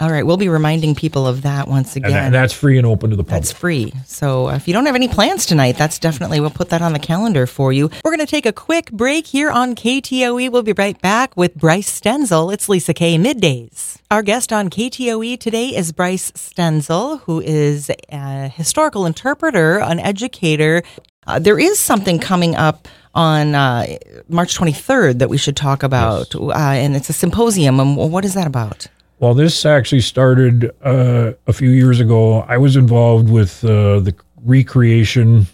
All 0.00 0.10
right, 0.10 0.26
we'll 0.26 0.36
be 0.36 0.48
reminding 0.48 0.96
people 0.96 1.24
of 1.24 1.42
that 1.42 1.68
once 1.68 1.94
and, 1.94 2.04
again. 2.04 2.16
that- 2.16 2.24
and 2.26 2.34
that's 2.34 2.52
free 2.52 2.78
and 2.78 2.86
open 2.86 3.10
to 3.10 3.16
the 3.16 3.22
public. 3.22 3.42
That's 3.42 3.52
free. 3.52 3.92
So 4.06 4.48
uh, 4.48 4.56
if 4.56 4.66
you 4.66 4.74
don't 4.74 4.86
have 4.86 4.96
any 4.96 5.06
plans 5.06 5.46
tonight, 5.46 5.76
that's 5.78 6.00
definitely, 6.00 6.40
we'll 6.40 6.50
put 6.50 6.70
that 6.70 6.82
on 6.82 6.92
the 6.92 6.98
calendar 6.98 7.46
for 7.46 7.72
you. 7.72 7.88
We're 8.02 8.10
going 8.10 8.18
to 8.18 8.30
take 8.30 8.44
a 8.44 8.52
quick 8.52 8.90
break 8.90 9.28
here 9.28 9.50
on 9.52 9.76
KTOE. 9.76 10.50
We'll 10.50 10.64
be 10.64 10.72
right 10.72 11.00
back 11.00 11.36
with 11.36 11.54
Bryce 11.54 12.00
Stenzel. 12.00 12.52
It's 12.52 12.68
Lisa 12.68 12.92
K. 12.92 13.16
Middays. 13.18 13.98
Our 14.10 14.22
guest 14.22 14.52
on 14.52 14.68
KTOE 14.68 15.38
today 15.38 15.68
is 15.68 15.92
Bryce 15.92 16.32
Stenzel, 16.32 17.20
who 17.20 17.40
is 17.40 17.88
a 18.10 18.48
historical 18.48 19.06
interpreter, 19.06 19.78
an 19.78 20.00
educator. 20.00 20.82
Uh, 21.26 21.38
there 21.38 21.58
is 21.58 21.78
something 21.78 22.18
coming 22.18 22.56
up 22.56 22.88
on 23.14 23.54
uh, 23.54 23.86
March 24.28 24.58
23rd 24.58 25.20
that 25.20 25.28
we 25.30 25.38
should 25.38 25.56
talk 25.56 25.84
about, 25.84 26.34
uh, 26.34 26.50
and 26.52 26.96
it's 26.96 27.08
a 27.08 27.12
symposium. 27.12 27.78
And 27.78 27.96
what 27.96 28.24
is 28.24 28.34
that 28.34 28.48
about? 28.48 28.88
Well, 29.24 29.32
this 29.32 29.64
actually 29.64 30.02
started 30.02 30.70
uh, 30.82 31.32
a 31.46 31.52
few 31.54 31.70
years 31.70 31.98
ago. 31.98 32.40
I 32.42 32.58
was 32.58 32.76
involved 32.76 33.30
with 33.30 33.64
uh, 33.64 34.00
the 34.00 34.14
recreation 34.44 35.46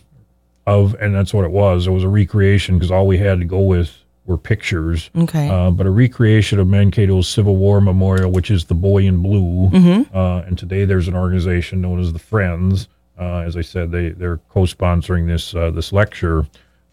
of, 0.66 0.94
and 0.94 1.14
that's 1.14 1.32
what 1.32 1.44
it 1.44 1.52
was. 1.52 1.86
It 1.86 1.92
was 1.92 2.02
a 2.02 2.08
recreation 2.08 2.74
because 2.74 2.90
all 2.90 3.06
we 3.06 3.16
had 3.16 3.38
to 3.38 3.44
go 3.44 3.60
with 3.60 3.96
were 4.26 4.36
pictures. 4.36 5.08
Okay. 5.16 5.48
Uh, 5.48 5.70
but 5.70 5.86
a 5.86 5.90
recreation 5.90 6.58
of 6.58 6.66
Mankato's 6.66 7.28
Civil 7.28 7.54
War 7.54 7.80
Memorial, 7.80 8.32
which 8.32 8.50
is 8.50 8.64
the 8.64 8.74
Boy 8.74 9.04
in 9.06 9.22
Blue. 9.22 9.68
Uh, 10.12 10.42
and 10.48 10.58
today 10.58 10.84
there's 10.84 11.06
an 11.06 11.14
organization 11.14 11.80
known 11.80 12.00
as 12.00 12.12
the 12.12 12.18
Friends. 12.18 12.88
Uh, 13.20 13.42
as 13.46 13.56
I 13.56 13.60
said, 13.60 13.92
they 13.92 14.08
they're 14.08 14.38
co-sponsoring 14.48 15.28
this 15.28 15.54
uh, 15.54 15.70
this 15.70 15.92
lecture. 15.92 16.44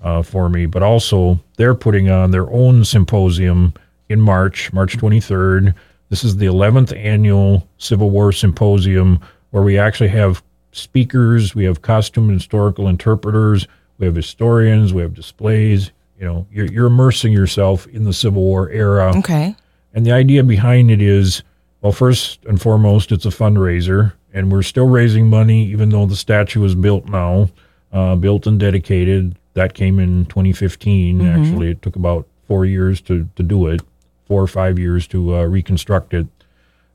uh, 0.03 0.22
for 0.22 0.48
me. 0.48 0.67
But 0.67 0.84
also, 0.84 1.39
they're 1.55 1.74
putting 1.74 2.07
on 2.12 2.29
their 2.29 2.48
own 2.51 2.86
symposium 2.86 3.74
in 4.10 4.22
March, 4.22 4.72
March 4.72 4.96
23rd. 4.96 5.74
This 6.10 6.24
is 6.24 6.38
the 6.38 6.46
11th 6.46 6.96
annual 6.98 7.68
Civil 7.78 8.10
War 8.10 8.32
Symposium, 8.32 9.20
where 9.52 9.64
we 9.64 9.78
actually 9.78 10.10
have 10.10 10.44
speakers, 10.72 11.54
we 11.54 11.66
have 11.66 11.82
costume 11.82 12.30
and 12.30 12.40
historical 12.40 12.88
interpreters, 12.88 13.68
we 13.98 14.06
have 14.06 14.16
historians, 14.16 14.94
we 14.94 15.02
have 15.02 15.14
displays. 15.14 15.92
You 16.20 16.26
know, 16.26 16.48
you're, 16.52 16.66
you're 16.68 16.88
immersing 16.88 17.32
yourself 17.32 17.86
in 17.88 18.04
the 18.04 18.14
Civil 18.14 18.42
War 18.42 18.70
era. 18.70 19.16
Okay. 19.18 19.56
And 19.94 20.06
the 20.06 20.12
idea 20.12 20.44
behind 20.44 20.92
it 20.92 21.02
is 21.02 21.44
well, 21.82 21.92
first 21.92 22.44
and 22.46 22.60
foremost, 22.60 23.12
it's 23.12 23.26
a 23.26 23.30
fundraiser, 23.30 24.14
and 24.34 24.52
we're 24.52 24.64
still 24.64 24.88
raising 24.88 25.30
money, 25.30 25.66
even 25.68 25.90
though 25.90 26.06
the 26.06 26.16
statue 26.16 26.64
is 26.64 26.76
built 26.76 27.06
now, 27.06 27.50
uh, 27.92 28.16
built 28.16 28.48
and 28.48 28.60
dedicated. 28.60 29.38
That 29.54 29.74
came 29.74 30.00
in 30.00 30.26
2015. 30.26 31.22
Actually, 31.26 31.72
it 31.72 31.82
took 31.82 31.96
about 31.96 32.28
four 32.48 32.66
years 32.66 33.00
to, 33.02 33.30
to 33.36 33.44
do 33.44 33.68
it, 33.68 33.82
four 34.27 34.41
or 34.41 34.48
five 34.48 34.77
years 34.77 35.07
to 35.07 35.36
uh, 35.36 35.43
reconstruct 35.46 36.13
it. 36.13 36.27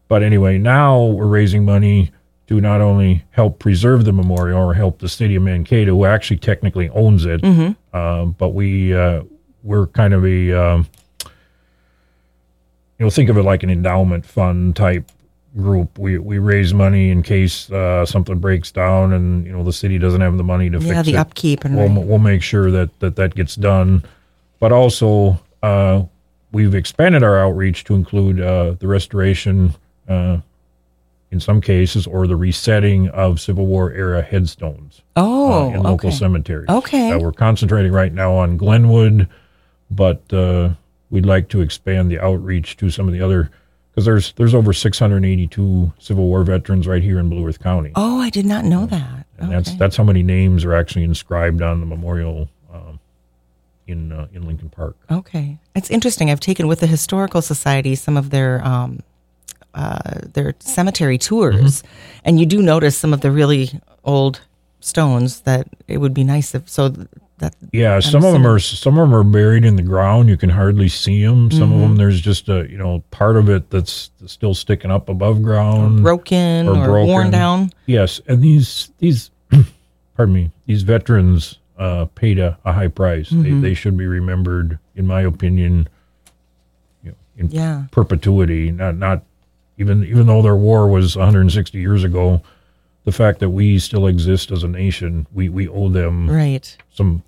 But 0.09 0.23
anyway, 0.23 0.59
now 0.59 1.03
we're 1.05 1.27
raising 1.27 1.65
money 1.65 2.11
to 2.49 2.61
not 2.61 2.81
only 2.83 3.25
help 3.31 3.59
preserve 3.59 4.05
the 4.05 4.13
memorial 4.13 4.61
or 4.61 4.75
help 4.75 4.99
the 4.99 5.09
city 5.09 5.37
of 5.37 5.43
Mankato, 5.43 5.93
who 5.93 6.05
actually 6.05 6.37
technically 6.39 6.91
owns 6.91 7.25
it, 7.25 7.43
uh, 7.95 8.25
but 8.27 8.51
we 8.51 8.95
uh, 8.95 9.23
we're 9.63 9.87
kind 9.87 10.13
of 10.13 10.25
a 10.25 10.53
um, 10.53 10.87
you 12.99 13.07
know 13.07 13.11
think 13.11 13.31
of 13.31 13.39
it 13.39 13.43
like 13.43 13.63
an 13.63 13.71
endowment 13.71 14.27
fund 14.27 14.77
type 14.77 15.11
group. 15.57 15.99
We 15.99 16.19
we 16.19 16.39
raise 16.39 16.75
money 16.75 17.11
in 17.11 17.23
case 17.23 17.71
uh, 17.71 18.05
something 18.05 18.39
breaks 18.39 18.71
down 18.71 19.13
and 19.15 19.47
you 19.47 19.53
know 19.53 19.65
the 19.65 19.73
city 19.73 19.99
doesn't 19.99 20.21
have 20.21 20.37
the 20.37 20.45
money 20.45 20.69
to 20.69 20.79
Yeah, 20.79 20.95
fix 20.97 21.07
the 21.07 21.15
it 21.15 21.17
upkeep 21.17 21.65
and 21.65 21.77
we'll, 21.77 22.05
we'll 22.05 22.19
make 22.19 22.43
sure 22.43 22.71
that, 22.71 22.99
that 23.01 23.17
that 23.17 23.35
gets 23.35 23.55
done. 23.55 24.05
But 24.61 24.73
also, 24.73 25.41
uh, 25.63 26.05
we've 26.53 26.75
expanded 26.75 27.23
our 27.23 27.39
outreach 27.39 27.85
to 27.85 27.95
include 27.95 28.41
uh, 28.41 28.75
the 28.79 28.87
restoration, 28.87 29.75
uh, 30.09 30.39
in 31.31 31.41
some 31.41 31.61
cases, 31.61 32.07
or 32.07 32.27
the 32.27 32.37
resetting 32.37 33.09
of 33.09 33.41
Civil 33.41 33.67
War 33.67 33.91
era 33.93 34.23
headstones 34.23 35.03
oh, 35.17 35.71
uh, 35.71 35.75
in 35.75 35.83
local 35.83 36.11
okay. 36.11 36.17
cemeteries. 36.17 36.69
Okay. 36.69 37.13
Uh, 37.13 37.19
we're 37.19 37.33
concentrating 37.33 37.93
right 37.93 38.13
now 38.13 38.33
on 38.35 38.57
Glenwood, 38.57 39.29
but 39.91 40.21
uh, 40.33 40.71
we'd 41.11 41.27
like 41.27 41.49
to 41.49 41.61
expand 41.61 42.11
the 42.11 42.21
outreach 42.21 42.77
to 42.79 42.91
some 42.91 43.09
of 43.09 43.15
the 43.15 43.21
other 43.23 43.51
because 43.91 44.05
there's 44.07 44.33
there's 44.35 44.55
over 44.55 44.73
682 44.73 45.93
Civil 45.99 46.27
War 46.27 46.45
veterans 46.45 46.87
right 46.87 47.03
here 47.03 47.19
in 47.19 47.29
Blue 47.29 47.47
Earth 47.47 47.61
County. 47.61 47.93
Oh, 47.95 48.21
I 48.21 48.31
did 48.31 48.47
not 48.47 48.65
know 48.65 48.87
that. 48.87 49.27
And 49.39 49.53
that's 49.53 49.71
Okay. 49.71 49.79
that's 49.79 49.97
how 49.97 50.05
many 50.05 50.23
names 50.23 50.65
are 50.65 50.75
actually 50.75 51.05
inscribed 51.05 51.63
on 51.63 51.81
the 51.81 51.87
memorial 51.87 52.49
in 53.87 54.13
uh, 54.13 54.29
in 54.33 54.47
Lincoln 54.47 54.69
Park. 54.69 54.97
Okay, 55.11 55.59
it's 55.75 55.91
interesting. 55.91 56.31
I've 56.31 56.41
taken 56.41 56.67
with 56.67 56.81
the 56.81 56.87
historical 56.87 57.43
society 57.43 57.95
some 57.95 58.17
of 58.17 58.31
their 58.31 58.65
um, 58.65 59.01
uh, 59.75 60.21
their 60.33 60.55
cemetery 60.61 61.19
tours, 61.19 61.83
and 62.25 62.39
you 62.39 62.47
do 62.47 62.63
notice 62.63 62.97
some 62.97 63.13
of 63.13 63.21
the 63.21 63.31
really 63.31 63.81
old 64.05 64.41
stones 64.81 65.41
that 65.43 65.69
it 65.87 65.99
would 65.99 66.15
be 66.15 66.25
nice 66.25 66.55
if 66.55 66.69
so 66.69 66.91
th- 66.91 67.07
that 67.39 67.55
Yeah, 67.73 68.01
some 68.01 68.25
of 68.25 68.33
them 68.33 68.47
are 68.47 68.59
some 68.59 68.99
of 68.99 69.09
them 69.09 69.15
are 69.15 69.25
buried 69.25 69.65
in 69.65 69.77
the 69.77 69.83
ground. 69.83 70.29
You 70.29 70.37
can 70.37 70.51
hardly 70.51 70.89
see 70.89 71.25
them. 71.25 71.51
Some 71.51 71.73
of 71.73 71.81
them 71.81 71.97
there's 71.97 72.21
just 72.21 72.49
a 72.49 72.69
you 72.69 72.79
know 72.79 73.03
part 73.11 73.37
of 73.37 73.49
it 73.49 73.71
that's 73.71 74.11
still 74.27 74.55
sticking 74.55 74.91
up 74.91 75.09
above 75.09 75.43
ground. 75.43 76.03
broken 76.03 76.69
or 76.69 76.89
or, 76.89 77.05
worn 77.05 77.31
down. 77.31 77.73
Yes, 77.87 78.21
and 78.27 78.43
these 78.43 78.91
these 78.99 79.31
pardon 80.17 80.35
me 80.35 80.51
these 80.67 80.83
veterans 80.83 81.59
uh, 81.79 82.07
paid 82.15 82.39
a, 82.39 82.59
a 82.65 82.73
high 82.73 82.89
price. 82.89 83.29
They, 83.31 83.51
they 83.53 83.75
should 83.75 83.97
be 83.97 84.07
remembered, 84.07 84.79
in 84.95 85.07
my 85.07 85.23
opinion, 85.23 85.89
you 87.03 87.11
know, 87.13 87.17
in 87.37 87.51
Yeah. 87.51 87.85
perpetuity. 87.91 88.71
Not 88.71 88.97
not 88.97 89.23
even 89.79 90.05
even 90.05 90.27
though 90.27 90.43
their 90.43 90.57
war 90.57 90.87
was 90.89 91.17
160 91.17 91.79
years 91.79 92.05
ago, 92.05 92.43
the 93.05 93.13
fact 93.13 93.41
that 93.41 93.51
we 93.51 93.79
still 93.79 94.07
exist 94.07 94.51
as 94.51 94.63
a 94.63 94.69
nation, 94.69 95.27
we 95.33 95.49
we 95.49 95.67
owe 95.69 95.89
them 95.89 96.31
Right. 96.31 96.77
some 96.93 97.23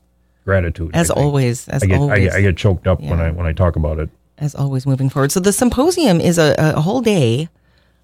gratitude. 0.45 0.91
As 0.95 1.11
always, 1.11 1.67
as 1.69 1.83
I 1.83 1.87
get, 1.87 1.95
I 1.97 1.99
always, 1.99 2.19
get 2.25 2.33
I 2.35 2.41
get 2.43 2.57
choked 2.57 2.87
up 2.87 3.01
when 3.01 3.21
I 3.21 3.31
when 3.31 3.47
I 3.47 3.53
talk 3.53 3.77
about 3.77 3.99
it. 3.99 4.11
as 4.39 4.55
always, 4.55 4.87
moving 4.87 5.09
forward. 5.09 5.33
So 5.33 5.41
the 5.41 5.53
symposium 5.53 6.21
is 6.21 6.39
a, 6.39 6.55
a 6.59 6.81
whole 6.81 7.01
day 7.01 7.49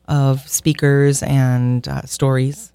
of 0.09 0.49
speakers 0.49 1.23
and 1.23 1.87
uh, 1.87 2.03
stories 2.03 2.70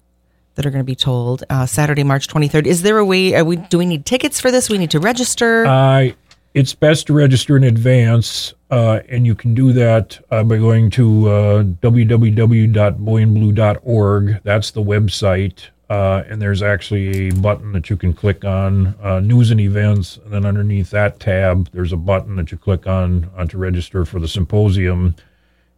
that 0.56 0.66
are 0.66 0.70
going 0.70 0.80
to 0.80 0.84
be 0.84 0.96
told. 0.96 1.44
Uh, 1.48 1.66
Saturday, 1.66 2.02
March 2.02 2.26
twenty 2.26 2.48
third. 2.48 2.66
Is 2.66 2.82
there 2.82 2.98
a 2.98 3.04
way? 3.04 3.40
We? 3.42 3.56
Do 3.56 3.78
we 3.78 3.86
need 3.86 4.04
tickets 4.04 4.40
for 4.40 4.50
this? 4.50 4.68
We 4.68 4.78
need 4.78 4.90
to 4.90 5.00
register. 5.00 5.64
Uh, 5.64 6.10
it's 6.56 6.74
best 6.74 7.06
to 7.08 7.12
register 7.12 7.58
in 7.58 7.64
advance, 7.64 8.54
uh, 8.70 9.00
and 9.10 9.26
you 9.26 9.34
can 9.34 9.54
do 9.54 9.74
that 9.74 10.18
uh, 10.30 10.42
by 10.42 10.56
going 10.56 10.88
to 10.92 11.28
uh, 11.28 11.62
www.boyinblue.org. 11.62 14.40
That's 14.42 14.70
the 14.70 14.82
website, 14.82 15.66
uh, 15.90 16.22
and 16.26 16.40
there's 16.40 16.62
actually 16.62 17.28
a 17.28 17.34
button 17.34 17.72
that 17.72 17.90
you 17.90 17.98
can 17.98 18.14
click 18.14 18.46
on, 18.46 18.94
uh, 19.02 19.20
news 19.20 19.50
and 19.50 19.60
events, 19.60 20.18
and 20.24 20.32
then 20.32 20.46
underneath 20.46 20.88
that 20.92 21.20
tab, 21.20 21.68
there's 21.72 21.92
a 21.92 21.98
button 21.98 22.36
that 22.36 22.50
you 22.50 22.56
click 22.56 22.86
on 22.86 23.30
to 23.50 23.58
register 23.58 24.06
for 24.06 24.18
the 24.18 24.28
symposium. 24.28 25.14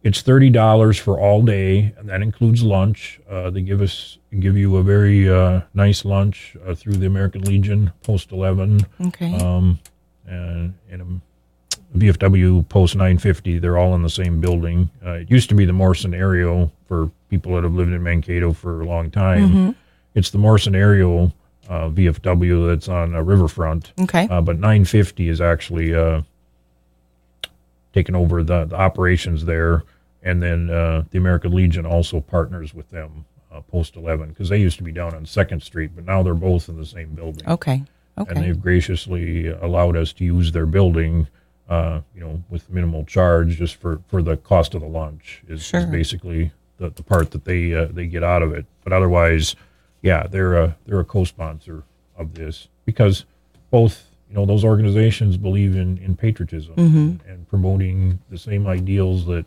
It's 0.01 0.21
thirty 0.21 0.49
dollars 0.49 0.97
for 0.97 1.19
all 1.19 1.41
day, 1.41 1.93
and 1.97 2.07
that 2.07 2.21
includes 2.21 2.63
lunch. 2.63 3.19
Uh, 3.29 3.49
they 3.49 3.63
give 3.63 3.81
us 3.81 4.17
give 4.37 4.57
you 4.57 4.77
a 4.77 4.83
very 4.83 5.29
uh, 5.29 5.61
nice 5.73 6.05
lunch 6.05 6.55
uh, 6.65 6.75
through 6.75 6.93
the 6.93 7.05
American 7.05 7.41
Legion 7.41 7.91
Post 8.03 8.31
Eleven 8.31 8.81
okay. 9.07 9.33
um, 9.35 9.79
and, 10.27 10.73
and 10.91 11.01
um, 11.01 11.21
VFW 11.95 12.67
Post 12.69 12.95
950. 12.95 13.59
They're 13.59 13.77
all 13.77 13.95
in 13.95 14.03
the 14.03 14.09
same 14.09 14.39
building. 14.39 14.89
Uh, 15.03 15.13
it 15.13 15.31
used 15.31 15.49
to 15.49 15.55
be 15.55 15.65
the 15.65 15.73
Morrison 15.73 16.13
Aerie 16.13 16.69
for 16.87 17.09
people 17.29 17.55
that 17.55 17.63
have 17.63 17.73
lived 17.73 17.91
in 17.91 18.03
Mankato 18.03 18.53
for 18.53 18.81
a 18.81 18.85
long 18.85 19.09
time. 19.09 19.75
It's 20.15 20.29
the 20.29 20.37
Morrison 20.37 20.75
Aerie 20.75 21.31
uh, 21.69 21.89
VFW 21.89 22.67
that's 22.67 22.87
on 22.87 23.15
a 23.15 23.23
riverfront. 23.23 23.93
okay. 23.99 24.27
Uh, 24.29 24.41
but 24.41 24.55
950 24.57 25.29
is 25.29 25.39
actually 25.39 25.93
uh, 25.93 26.21
taken 27.93 28.15
over 28.15 28.43
the, 28.43 28.65
the 28.65 28.75
operations 28.75 29.45
there. 29.45 29.83
And 30.21 30.41
then 30.41 30.69
uh, 30.69 31.03
the 31.11 31.17
American 31.17 31.53
Legion 31.53 31.85
also 31.85 32.19
partners 32.19 32.73
with 32.73 32.89
them, 32.89 33.25
uh, 33.51 33.61
Post 33.61 33.95
11, 33.95 34.29
because 34.29 34.49
they 34.49 34.57
used 34.57 34.77
to 34.77 34.83
be 34.83 34.91
down 34.91 35.13
on 35.15 35.25
2nd 35.25 35.61
Street, 35.63 35.91
but 35.95 36.05
now 36.05 36.21
they're 36.23 36.33
both 36.33 36.69
in 36.69 36.77
the 36.77 36.85
same 36.85 37.09
building 37.15 37.47
okay. 37.47 37.83
Okay. 38.17 38.35
and 38.35 38.43
they've 38.43 38.61
graciously 38.61 39.47
allowed 39.47 39.95
us 39.95 40.13
to 40.13 40.25
use 40.25 40.51
their 40.51 40.65
building, 40.65 41.27
uh, 41.69 42.01
you 42.13 42.21
know, 42.21 42.43
with 42.49 42.69
minimal 42.69 43.05
charge, 43.05 43.57
just 43.57 43.75
for, 43.75 44.01
for 44.07 44.21
the 44.21 44.37
cost 44.37 44.73
of 44.75 44.81
the 44.81 44.87
lunch 44.87 45.41
is, 45.47 45.63
Sure. 45.63 45.79
is 45.79 45.85
basically 45.85 46.51
the, 46.77 46.89
the 46.89 47.03
part 47.03 47.31
that 47.31 47.45
they 47.45 47.73
uh, 47.73 47.85
they 47.91 48.07
get 48.07 48.23
out 48.23 48.41
of 48.41 48.53
it. 48.53 48.65
But 48.83 48.93
otherwise, 48.93 49.55
yeah, 50.01 50.27
they're 50.27 50.55
a 50.55 50.77
they're 50.85 50.99
a 50.99 51.05
co-sponsor 51.05 51.83
of 52.17 52.33
this 52.33 52.67
because 52.85 53.25
both 53.69 54.05
you 54.29 54.35
know 54.35 54.45
those 54.45 54.63
organizations 54.65 55.37
believe 55.37 55.75
in 55.75 55.97
in 55.99 56.15
patriotism 56.15 56.73
and, 56.77 57.19
and 57.27 57.47
promoting 57.49 58.19
the 58.29 58.37
same 58.37 58.65
ideals 58.67 59.25
that 59.27 59.45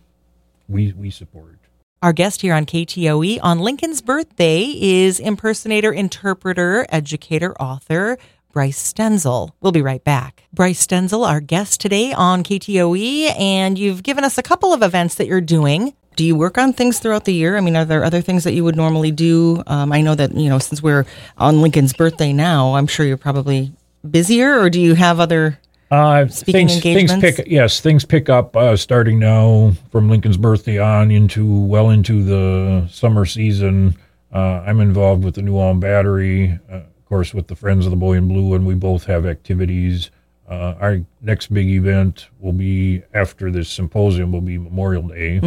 we 0.68 0.92
we 0.92 1.10
support. 1.10 1.58
Our 2.02 2.12
guest 2.12 2.42
here 2.42 2.52
on 2.52 2.66
KTOE 2.66 3.38
on 3.44 3.60
Lincoln's 3.60 4.02
birthday 4.02 4.74
is 4.76 5.20
impersonator, 5.20 5.92
interpreter, 5.92 6.84
educator, 6.88 7.54
author 7.62 8.18
Bryce 8.52 8.92
Stenzel. 8.92 9.50
We'll 9.60 9.70
be 9.70 9.82
right 9.82 10.02
back. 10.02 10.42
Bryce 10.52 10.84
Stenzel, 10.84 11.24
our 11.24 11.40
guest 11.40 11.80
today 11.80 12.12
on 12.12 12.42
KTOE, 12.42 13.38
and 13.38 13.78
you've 13.78 14.02
given 14.02 14.24
us 14.24 14.36
a 14.36 14.42
couple 14.42 14.72
of 14.72 14.82
events 14.82 15.14
that 15.14 15.28
you're 15.28 15.40
doing. 15.40 15.94
Do 16.16 16.24
you 16.24 16.34
work 16.34 16.58
on 16.58 16.72
things 16.72 16.98
throughout 16.98 17.24
the 17.24 17.34
year? 17.34 17.56
I 17.56 17.60
mean, 17.60 17.76
are 17.76 17.84
there 17.84 18.02
other 18.02 18.20
things 18.20 18.42
that 18.42 18.52
you 18.52 18.64
would 18.64 18.74
normally 18.74 19.12
do? 19.12 19.62
Um, 19.68 19.92
I 19.92 20.00
know 20.00 20.16
that, 20.16 20.34
you 20.34 20.48
know, 20.48 20.58
since 20.58 20.82
we're 20.82 21.06
on 21.38 21.62
Lincoln's 21.62 21.92
birthday 21.92 22.32
now, 22.32 22.74
I'm 22.74 22.88
sure 22.88 23.06
you're 23.06 23.16
probably 23.16 23.72
busier, 24.10 24.58
or 24.58 24.70
do 24.70 24.80
you 24.80 24.94
have 24.94 25.20
other 25.20 25.60
Uh, 25.92 26.26
Speaking 26.28 26.68
things, 26.68 26.80
things 26.82 27.10
engagements? 27.12 27.36
pick 27.36 27.46
yes, 27.48 27.80
things 27.80 28.04
pick 28.06 28.30
up 28.30 28.56
uh, 28.56 28.74
starting 28.76 29.18
now 29.18 29.72
from 29.90 30.08
Lincoln's 30.08 30.38
birthday 30.38 30.78
on 30.78 31.10
into 31.10 31.46
well 31.66 31.90
into 31.90 32.22
the 32.24 32.88
summer 32.90 33.26
season. 33.26 33.94
Uh, 34.32 34.62
I'm 34.66 34.80
involved 34.80 35.22
with 35.22 35.34
the 35.34 35.42
New 35.42 35.58
Ulm 35.58 35.80
Battery, 35.80 36.58
uh, 36.70 36.76
of 36.76 37.04
course, 37.04 37.34
with 37.34 37.48
the 37.48 37.54
Friends 37.54 37.84
of 37.84 37.90
the 37.90 37.96
Boy 37.96 38.14
in 38.14 38.26
Blue, 38.26 38.54
and 38.54 38.66
we 38.66 38.74
both 38.74 39.04
have 39.04 39.26
activities. 39.26 40.10
Uh, 40.48 40.74
our 40.80 41.00
next 41.20 41.52
big 41.52 41.68
event 41.68 42.28
will 42.40 42.52
be 42.54 43.02
after 43.12 43.50
this 43.50 43.68
symposium 43.68 44.32
will 44.32 44.40
be 44.40 44.56
Memorial 44.56 45.08
Day, 45.08 45.40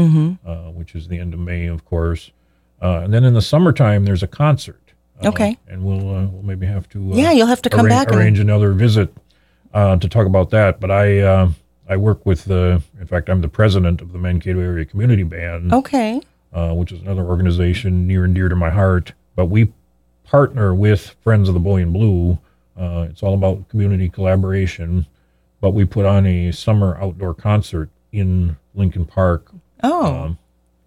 uh, 0.45 0.69
which 0.71 0.93
is 0.93 1.07
the 1.07 1.17
end 1.17 1.33
of 1.33 1.39
May, 1.39 1.65
of 1.65 1.85
course. 1.85 2.31
Uh, 2.81 2.99
and 3.03 3.11
then 3.11 3.23
in 3.23 3.33
the 3.33 3.41
summertime, 3.41 4.05
there's 4.05 4.21
a 4.21 4.27
concert. 4.27 4.79
Uh, 5.23 5.29
Okay. 5.29 5.57
And 5.67 5.83
we'll 5.83 6.07
uh, 6.15 6.27
we'll 6.27 6.43
maybe 6.43 6.67
have 6.67 6.87
to 6.89 7.13
uh, 7.13 7.15
Yeah, 7.15 7.31
you'll 7.31 7.47
have 7.47 7.61
to 7.63 7.69
come 7.71 7.87
arrange, 7.87 7.89
back 7.89 8.07
and- 8.09 8.17
arrange 8.17 8.39
another 8.39 8.71
visit 8.73 9.11
uh, 9.75 9.97
to 9.97 10.09
talk 10.09 10.25
about 10.25 10.49
that. 10.49 10.79
But 10.79 10.89
I 10.89 11.19
uh, 11.19 11.51
I 11.87 11.97
work 11.97 12.25
with 12.25 12.45
the 12.45 12.81
in 12.99 13.05
fact 13.05 13.29
I'm 13.29 13.41
the 13.41 13.47
president 13.47 14.01
of 14.01 14.11
the 14.13 14.17
Mankato 14.17 14.59
Area 14.59 14.85
Community 14.85 15.21
Band, 15.23 15.71
Okay. 15.71 16.21
uh, 16.53 16.73
which 16.73 16.91
is 16.91 17.01
another 17.01 17.25
organization 17.25 18.07
near 18.07 18.23
and 18.23 18.33
dear 18.33 18.49
to 18.49 18.55
my 18.55 18.71
heart. 18.71 19.13
But 19.35 19.45
we 19.47 19.71
partner 20.23 20.73
with 20.73 21.15
Friends 21.23 21.47
of 21.47 21.53
the 21.53 21.59
Boy 21.59 21.81
in 21.81 21.91
Blue 21.91 22.39
Uh, 22.77 23.07
it's 23.09 23.23
all 23.23 23.33
about 23.35 23.69
community 23.69 24.09
collaboration. 24.09 25.05
But 25.61 25.71
we 25.71 25.85
put 25.85 26.05
on 26.05 26.25
a 26.25 26.51
summer 26.51 26.97
outdoor 27.01 27.33
concert 27.33 27.89
in 28.11 28.57
Lincoln 28.73 29.05
Park 29.05 29.49
Oh, 29.81 30.05
um, 30.13 30.37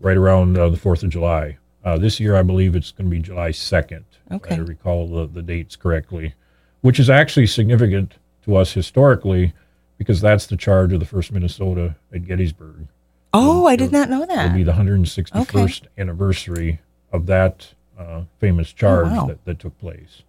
right 0.01 0.17
around 0.17 0.59
uh, 0.59 0.69
the 0.69 0.77
4th 0.77 1.03
of 1.03 1.09
July. 1.11 1.57
Uh, 1.85 1.97
this 1.97 2.21
year, 2.21 2.37
I 2.37 2.43
believe 2.43 2.77
it's 2.77 2.91
going 2.93 3.09
to 3.09 3.17
be 3.17 3.23
July 3.23 3.51
2nd. 3.53 4.05
Okay. 4.31 4.55
If 4.55 4.61
I 4.61 4.63
recall 4.63 5.09
the, 5.09 5.27
the 5.27 5.41
dates 5.43 5.77
correctly, 5.77 6.35
which 6.83 7.01
is 7.01 7.09
actually 7.09 7.47
significant 7.47 8.17
to 8.49 8.57
us 8.57 8.73
historically 8.73 9.53
because 9.99 10.21
that's 10.21 10.47
the 10.47 10.57
charge 10.57 10.93
of 10.93 11.01
the 11.01 11.07
first 11.07 11.31
Minnesota 11.33 11.97
at 12.13 12.27
Gettysburg. 12.27 12.89
oh, 13.35 13.67
I 13.67 13.77
did 13.77 13.93
not 13.93 14.09
know 14.09 14.25
that. 14.27 14.47
It'll 14.47 14.57
be 14.57 14.63
the 14.65 14.73
161st 14.73 15.83
anniversary 15.99 16.81
of 17.13 17.27
that 17.27 17.75
uh, 17.99 18.23
famous 18.39 18.73
charge 18.73 19.07
Oh, 19.09 19.15
wow. 19.17 19.27
that, 19.27 19.45
that 19.45 19.59
took 19.59 19.79
place. 19.79 20.23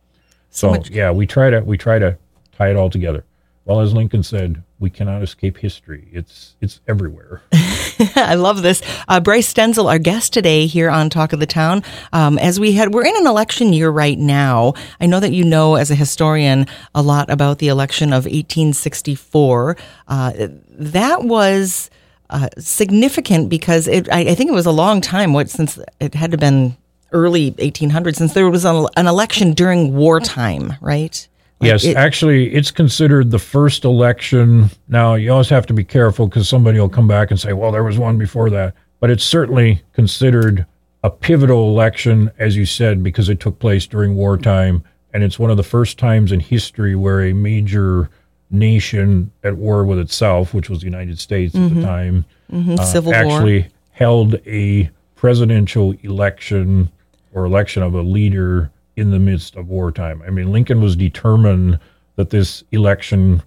So 0.49 0.73
So, 0.73 0.83
yeah, 0.91 1.11
we 1.11 1.25
try 1.27 1.49
to 1.49 1.61
we 1.61 1.77
try 1.77 1.97
to 1.99 2.17
tie 2.57 2.69
it 2.71 2.75
all 2.75 2.89
together. 2.89 3.23
Well, 3.65 3.79
as 3.81 3.93
Lincoln 3.93 4.23
said, 4.23 4.63
we 4.79 4.89
cannot 4.89 5.21
escape 5.21 5.57
history. 5.57 6.07
It's 6.11 6.55
it's 6.59 6.81
everywhere. 6.87 7.41
I 8.15 8.35
love 8.35 8.61
this. 8.61 8.81
Uh, 9.07 9.19
Bryce 9.19 9.51
Stenzel, 9.51 9.89
our 9.89 9.99
guest 9.99 10.31
today 10.31 10.67
here 10.67 10.89
on 10.89 11.09
Talk 11.09 11.33
of 11.33 11.39
the 11.39 11.45
Town. 11.45 11.83
Um, 12.13 12.37
as 12.37 12.59
we 12.59 12.73
had, 12.73 12.93
we're 12.93 13.05
in 13.05 13.17
an 13.17 13.27
election 13.27 13.73
year 13.73 13.89
right 13.89 14.17
now. 14.17 14.73
I 15.01 15.05
know 15.05 15.19
that 15.19 15.33
you 15.33 15.43
know, 15.43 15.75
as 15.75 15.91
a 15.91 15.95
historian, 15.95 16.65
a 16.95 17.01
lot 17.01 17.29
about 17.29 17.59
the 17.59 17.67
election 17.67 18.09
of 18.09 18.23
1864. 18.25 19.75
Uh, 20.07 20.31
that 20.69 21.23
was 21.23 21.89
uh, 22.29 22.47
significant 22.57 23.49
because 23.49 23.87
it, 23.87 24.09
I, 24.11 24.19
I 24.21 24.35
think 24.35 24.49
it 24.49 24.53
was 24.53 24.65
a 24.65 24.71
long 24.71 25.01
time. 25.01 25.33
What 25.33 25.49
since 25.49 25.77
it 25.99 26.13
had 26.13 26.31
to 26.31 26.37
been 26.37 26.77
early 27.11 27.51
1800s, 27.53 28.15
since 28.15 28.33
there 28.33 28.49
was 28.49 28.65
an 28.65 28.87
election 29.07 29.53
during 29.53 29.95
wartime, 29.95 30.75
right? 30.79 31.27
Like 31.61 31.67
yes, 31.69 31.83
it- 31.85 31.97
actually, 31.97 32.53
it's 32.53 32.71
considered 32.71 33.31
the 33.31 33.39
first 33.39 33.83
election. 33.85 34.69
Now, 34.87 35.15
you 35.15 35.31
always 35.31 35.49
have 35.49 35.65
to 35.67 35.73
be 35.73 35.83
careful 35.83 36.27
because 36.27 36.47
somebody 36.47 36.79
will 36.79 36.89
come 36.89 37.07
back 37.07 37.31
and 37.31 37.39
say, 37.39 37.53
"Well, 37.53 37.71
there 37.71 37.83
was 37.83 37.97
one 37.97 38.17
before 38.17 38.49
that," 38.51 38.73
but 38.99 39.09
it's 39.09 39.23
certainly 39.23 39.81
considered 39.93 40.65
a 41.03 41.09
pivotal 41.09 41.69
election, 41.69 42.29
as 42.39 42.55
you 42.57 42.65
said, 42.65 43.03
because 43.03 43.29
it 43.29 43.39
took 43.39 43.59
place 43.59 43.87
during 43.87 44.15
wartime, 44.15 44.83
and 45.13 45.23
it's 45.23 45.37
one 45.39 45.49
of 45.51 45.57
the 45.57 45.63
first 45.63 45.97
times 45.97 46.31
in 46.31 46.39
history 46.39 46.95
where 46.95 47.21
a 47.21 47.33
major 47.33 48.09
nation 48.51 49.31
at 49.43 49.55
war 49.57 49.85
with 49.85 49.99
itself, 49.99 50.53
which 50.53 50.69
was 50.69 50.79
the 50.79 50.85
United 50.85 51.19
States 51.19 51.55
at 51.55 51.73
the 51.73 51.81
time, 51.81 52.25
mhm, 52.51 52.79
uh, 52.79 52.83
Civil 52.85 53.11
War. 53.11 53.21
actually 53.21 53.67
held 53.91 54.35
a 54.47 54.89
presidential 55.15 55.93
election 56.03 56.89
or 57.33 57.45
election 57.45 57.83
of 57.83 57.93
a 57.93 58.01
leader 58.01 58.71
in 58.99 59.11
the 59.11 59.19
midst 59.19 59.55
of 59.55 59.69
wartime. 59.69 60.21
I 60.25 60.29
mean, 60.29 60.51
Lincoln 60.51 60.81
was 60.81 60.95
determined 60.95 61.79
that 62.15 62.29
this 62.29 62.63
election 62.71 63.41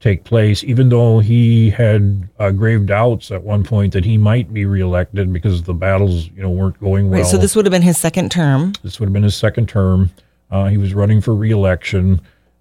take 0.00 0.24
place, 0.24 0.62
even 0.64 0.88
though 0.88 1.20
he 1.20 1.70
had 1.70 2.28
uh, 2.38 2.50
grave 2.50 2.86
doubts 2.86 3.30
at 3.30 3.42
one 3.42 3.64
point 3.64 3.92
that 3.92 4.04
he 4.04 4.18
might 4.18 4.52
be 4.52 4.64
reelected 4.64 5.32
because 5.32 5.62
the 5.62 5.74
battles, 5.74 6.28
you 6.28 6.42
know, 6.42 6.50
weren't 6.50 6.78
going 6.80 7.08
well. 7.08 7.20
Right, 7.20 7.28
so 7.28 7.38
this 7.38 7.56
would 7.56 7.64
have 7.64 7.72
been 7.72 7.82
his 7.82 7.98
second 7.98 8.30
term. 8.30 8.74
This 8.82 9.00
would 9.00 9.06
have 9.06 9.12
been 9.12 9.22
his 9.22 9.36
second 9.36 9.68
term. 9.68 10.10
Uh, 10.50 10.66
he 10.66 10.76
was 10.76 10.94
running 10.94 11.20
for 11.20 11.34
reelection, 11.34 12.20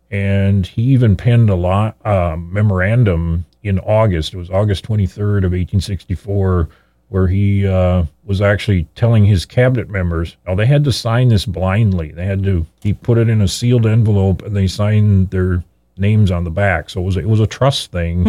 and 0.10 0.66
he 0.66 0.82
even 0.84 1.16
penned 1.16 1.50
a 1.50 1.56
lot, 1.56 1.98
uh, 2.06 2.36
memorandum 2.38 3.46
in 3.64 3.80
August. 3.80 4.34
It 4.34 4.38
was 4.38 4.50
August 4.50 4.86
23rd 4.86 5.40
of 5.40 5.52
1864, 5.52 6.70
where 7.16 7.28
he 7.28 7.66
uh, 7.66 8.04
was 8.26 8.42
actually 8.42 8.86
telling 8.94 9.24
his 9.24 9.46
cabinet 9.46 9.90
members. 9.90 10.36
Now 10.46 10.54
they 10.54 10.66
had 10.66 10.84
to 10.84 10.92
sign 10.92 11.30
this 11.30 11.46
blindly. 11.46 12.12
They 12.12 12.26
had 12.26 12.44
to. 12.44 12.66
He 12.82 12.92
put 12.92 13.18
it 13.18 13.30
in 13.30 13.40
a 13.40 13.48
sealed 13.48 13.86
envelope, 13.86 14.42
and 14.42 14.54
they 14.54 14.68
signed 14.68 15.30
their 15.30 15.64
names 15.96 16.30
on 16.30 16.44
the 16.44 16.50
back. 16.50 16.90
So 16.90 17.00
it 17.00 17.06
was 17.06 17.16
it 17.16 17.30
was 17.30 17.40
a 17.40 17.48
trust 17.48 17.90
thing. 17.94 18.26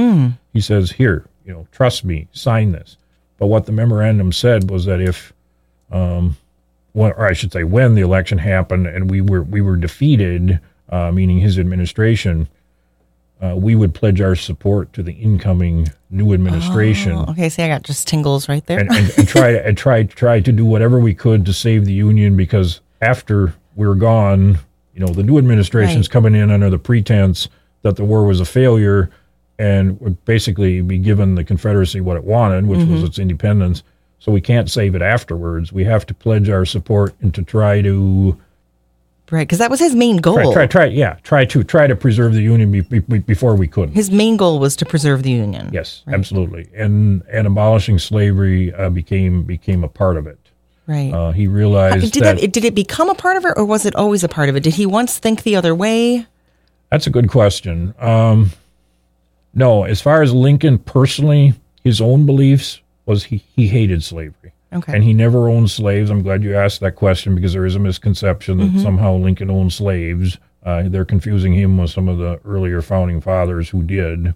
He 0.52 0.60
says, 0.60 0.92
"Here, 0.92 1.24
you 1.44 1.52
know, 1.52 1.66
trust 1.72 2.04
me, 2.04 2.28
sign 2.30 2.70
this." 2.70 2.96
But 3.38 3.48
what 3.48 3.66
the 3.66 3.72
memorandum 3.72 4.30
said 4.30 4.70
was 4.70 4.84
that 4.84 5.00
if 5.00 5.32
when, 6.92 7.10
or 7.12 7.26
I 7.26 7.32
should 7.32 7.52
say, 7.52 7.64
when 7.64 7.96
the 7.96 8.02
election 8.02 8.38
happened 8.38 8.86
and 8.86 9.10
we 9.10 9.20
were 9.20 9.42
we 9.42 9.62
were 9.62 9.76
defeated, 9.76 10.60
uh, 10.90 11.10
meaning 11.10 11.40
his 11.40 11.58
administration, 11.58 12.46
uh, 13.42 13.54
we 13.56 13.74
would 13.74 13.92
pledge 13.94 14.20
our 14.20 14.34
support 14.34 14.92
to 14.94 15.02
the 15.02 15.12
incoming 15.12 15.88
new 16.10 16.32
administration 16.32 17.12
Oh, 17.12 17.26
okay, 17.30 17.48
see, 17.48 17.62
I 17.62 17.68
got 17.68 17.82
just 17.82 18.06
tingles 18.08 18.48
right 18.48 18.64
there. 18.66 18.78
and, 18.80 18.90
and, 18.90 19.12
and 19.18 19.28
try 19.28 19.52
to 19.52 19.66
and 19.66 19.76
try 19.76 20.02
try 20.04 20.40
to 20.40 20.52
do 20.52 20.64
whatever 20.64 20.98
we 21.00 21.14
could 21.14 21.44
to 21.46 21.52
save 21.52 21.84
the 21.84 21.92
union 21.92 22.36
because 22.36 22.80
after 23.02 23.52
we're 23.74 23.94
gone, 23.94 24.58
you 24.94 25.00
know, 25.00 25.08
the 25.08 25.22
new 25.22 25.36
administration's 25.36 26.08
Right. 26.08 26.12
coming 26.12 26.34
in 26.34 26.50
under 26.50 26.70
the 26.70 26.78
pretense 26.78 27.48
that 27.82 27.96
the 27.96 28.04
war 28.04 28.24
was 28.24 28.40
a 28.40 28.44
failure 28.46 29.10
and 29.58 30.00
would 30.00 30.22
basically 30.24 30.80
be 30.80 30.98
given 30.98 31.34
the 31.34 31.44
Confederacy 31.44 32.00
what 32.00 32.16
it 32.16 32.24
wanted, 32.24 32.66
which 32.66 32.80
Mm-hmm. 32.80 32.92
was 32.94 33.02
its 33.02 33.18
independence. 33.18 33.82
So 34.18 34.32
we 34.32 34.40
can't 34.40 34.70
save 34.70 34.94
it 34.94 35.02
afterwards. 35.02 35.72
We 35.72 35.84
have 35.84 36.06
to 36.06 36.14
pledge 36.14 36.48
our 36.48 36.64
support 36.64 37.14
and 37.20 37.34
to 37.34 37.42
try 37.42 37.82
to 37.82 38.38
right, 39.30 39.46
because 39.46 39.58
that 39.58 39.70
was 39.70 39.80
his 39.80 39.94
main 39.94 40.18
goal. 40.18 40.36
try, 40.36 40.52
try, 40.52 40.66
try 40.66 40.84
yeah, 40.86 41.16
try 41.22 41.44
to 41.46 41.62
try 41.64 41.86
to 41.86 41.96
preserve 41.96 42.34
the 42.34 42.42
union 42.42 42.70
be, 42.70 42.80
be, 42.80 43.00
be- 43.00 43.18
before 43.18 43.54
we 43.54 43.68
couldn't. 43.68 43.94
His 43.94 44.10
main 44.10 44.36
goal 44.36 44.58
was 44.58 44.76
to 44.76 44.86
preserve 44.86 45.22
the 45.22 45.30
union. 45.30 45.70
Yes, 45.72 46.02
absolutely. 46.06 46.68
And 46.74 47.22
and 47.30 47.46
abolishing 47.46 47.98
slavery 47.98 48.72
uh, 48.74 48.90
became 48.90 49.44
became 49.44 49.84
a 49.84 49.88
part 49.88 50.16
of 50.16 50.26
it. 50.26 50.38
Right. 50.86 51.12
Uh, 51.12 51.32
he 51.32 51.48
realized 51.48 52.12
did 52.12 52.22
that 52.22 52.42
it 52.42 52.52
did 52.52 52.64
it 52.64 52.74
become 52.74 53.10
a 53.10 53.14
part 53.14 53.36
of 53.36 53.44
it, 53.44 53.54
or 53.56 53.64
was 53.64 53.84
it 53.86 53.94
always 53.96 54.22
a 54.22 54.28
part 54.28 54.48
of 54.48 54.56
it? 54.56 54.62
Did 54.62 54.74
he 54.74 54.86
once 54.86 55.18
think 55.18 55.42
the 55.42 55.56
other 55.56 55.74
way? 55.74 56.26
that's 56.90 57.06
a 57.06 57.10
good 57.10 57.28
question. 57.28 57.94
Um, 57.98 58.52
no, 59.54 59.84
as 59.84 60.00
far 60.00 60.22
as 60.22 60.32
Lincoln 60.32 60.78
personally, 60.78 61.54
his 61.82 62.00
own 62.00 62.26
beliefs 62.26 62.80
was 63.06 63.24
he, 63.24 63.42
he 63.54 63.68
hated 63.68 64.02
slavery. 64.02 64.52
Okay. 64.76 64.92
And 64.94 65.02
he 65.04 65.12
never 65.12 65.48
owned 65.48 65.70
slaves. 65.70 66.10
I'm 66.10 66.22
glad 66.22 66.42
you 66.42 66.54
asked 66.56 66.80
that 66.80 66.92
question 66.96 67.34
because 67.34 67.52
there 67.52 67.66
is 67.66 67.74
a 67.74 67.78
misconception 67.80 68.58
that 68.58 68.64
Mm-hmm. 68.68 68.82
somehow 68.82 69.16
Lincoln 69.16 69.50
owned 69.50 69.72
slaves. 69.72 70.38
Uh, 70.64 70.84
they're 70.86 71.04
confusing 71.04 71.52
him 71.54 71.78
with 71.78 71.90
some 71.90 72.08
of 72.08 72.18
the 72.18 72.40
earlier 72.44 72.82
founding 72.82 73.20
fathers 73.20 73.68
who 73.68 73.82
did. 73.82 74.34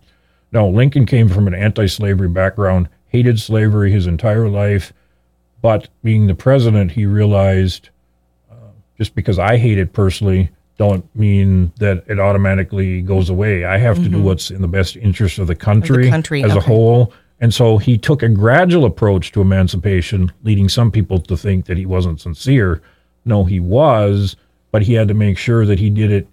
No, 0.53 0.69
Lincoln 0.69 1.07
came 1.07 1.29
from 1.29 1.47
an 1.47 1.55
anti 1.55 1.87
slavery 1.87 2.29
background, 2.29 2.89
hated 3.09 3.41
slavery 3.41 3.91
his 3.93 4.07
entire 4.07 4.49
life. 4.49 4.93
But 5.63 5.89
being 6.03 6.27
the 6.27 6.35
president, 6.35 6.93
he 6.93 7.05
realized 7.07 7.91
uh, 8.51 8.55
just 8.97 9.15
because 9.15 9.39
I 9.39 9.57
hate 9.59 9.77
it 9.79 9.93
personally, 9.93 10.51
don't 10.79 11.05
mean 11.15 11.73
that 11.79 12.05
it 12.09 12.19
automatically 12.19 13.03
goes 13.03 13.29
away. 13.29 13.65
I 13.67 13.77
have 13.77 13.97
to 14.03 14.09
do 14.09 14.23
what's 14.23 14.51
in 14.51 14.63
the 14.63 14.69
best 14.69 14.97
interest 14.97 15.39
of 15.39 15.47
the 15.49 15.55
country, 15.55 16.05
Mm-hmm. 16.05 16.11
country, 16.13 16.43
as 16.45 16.55
a 16.57 16.61
whole. 16.61 17.13
And 17.41 17.55
so 17.55 17.79
he 17.79 17.97
took 17.97 18.23
a 18.23 18.29
gradual 18.29 18.85
approach 18.85 19.33
to 19.33 19.41
emancipation, 19.41 20.31
leading 20.43 20.69
some 20.69 20.91
people 20.91 21.21
to 21.23 21.37
think 21.37 21.67
that 21.67 21.77
he 21.79 21.87
wasn't 21.87 22.21
sincere. 22.21 22.83
No, 23.25 23.45
he 23.45 23.61
was, 23.61 24.37
but 24.73 24.83
he 24.83 24.95
had 24.95 25.09
to 25.09 25.15
make 25.15 25.39
sure 25.39 25.65
that 25.67 25.79
he 25.79 25.89
did 25.91 26.11
it 26.13 26.27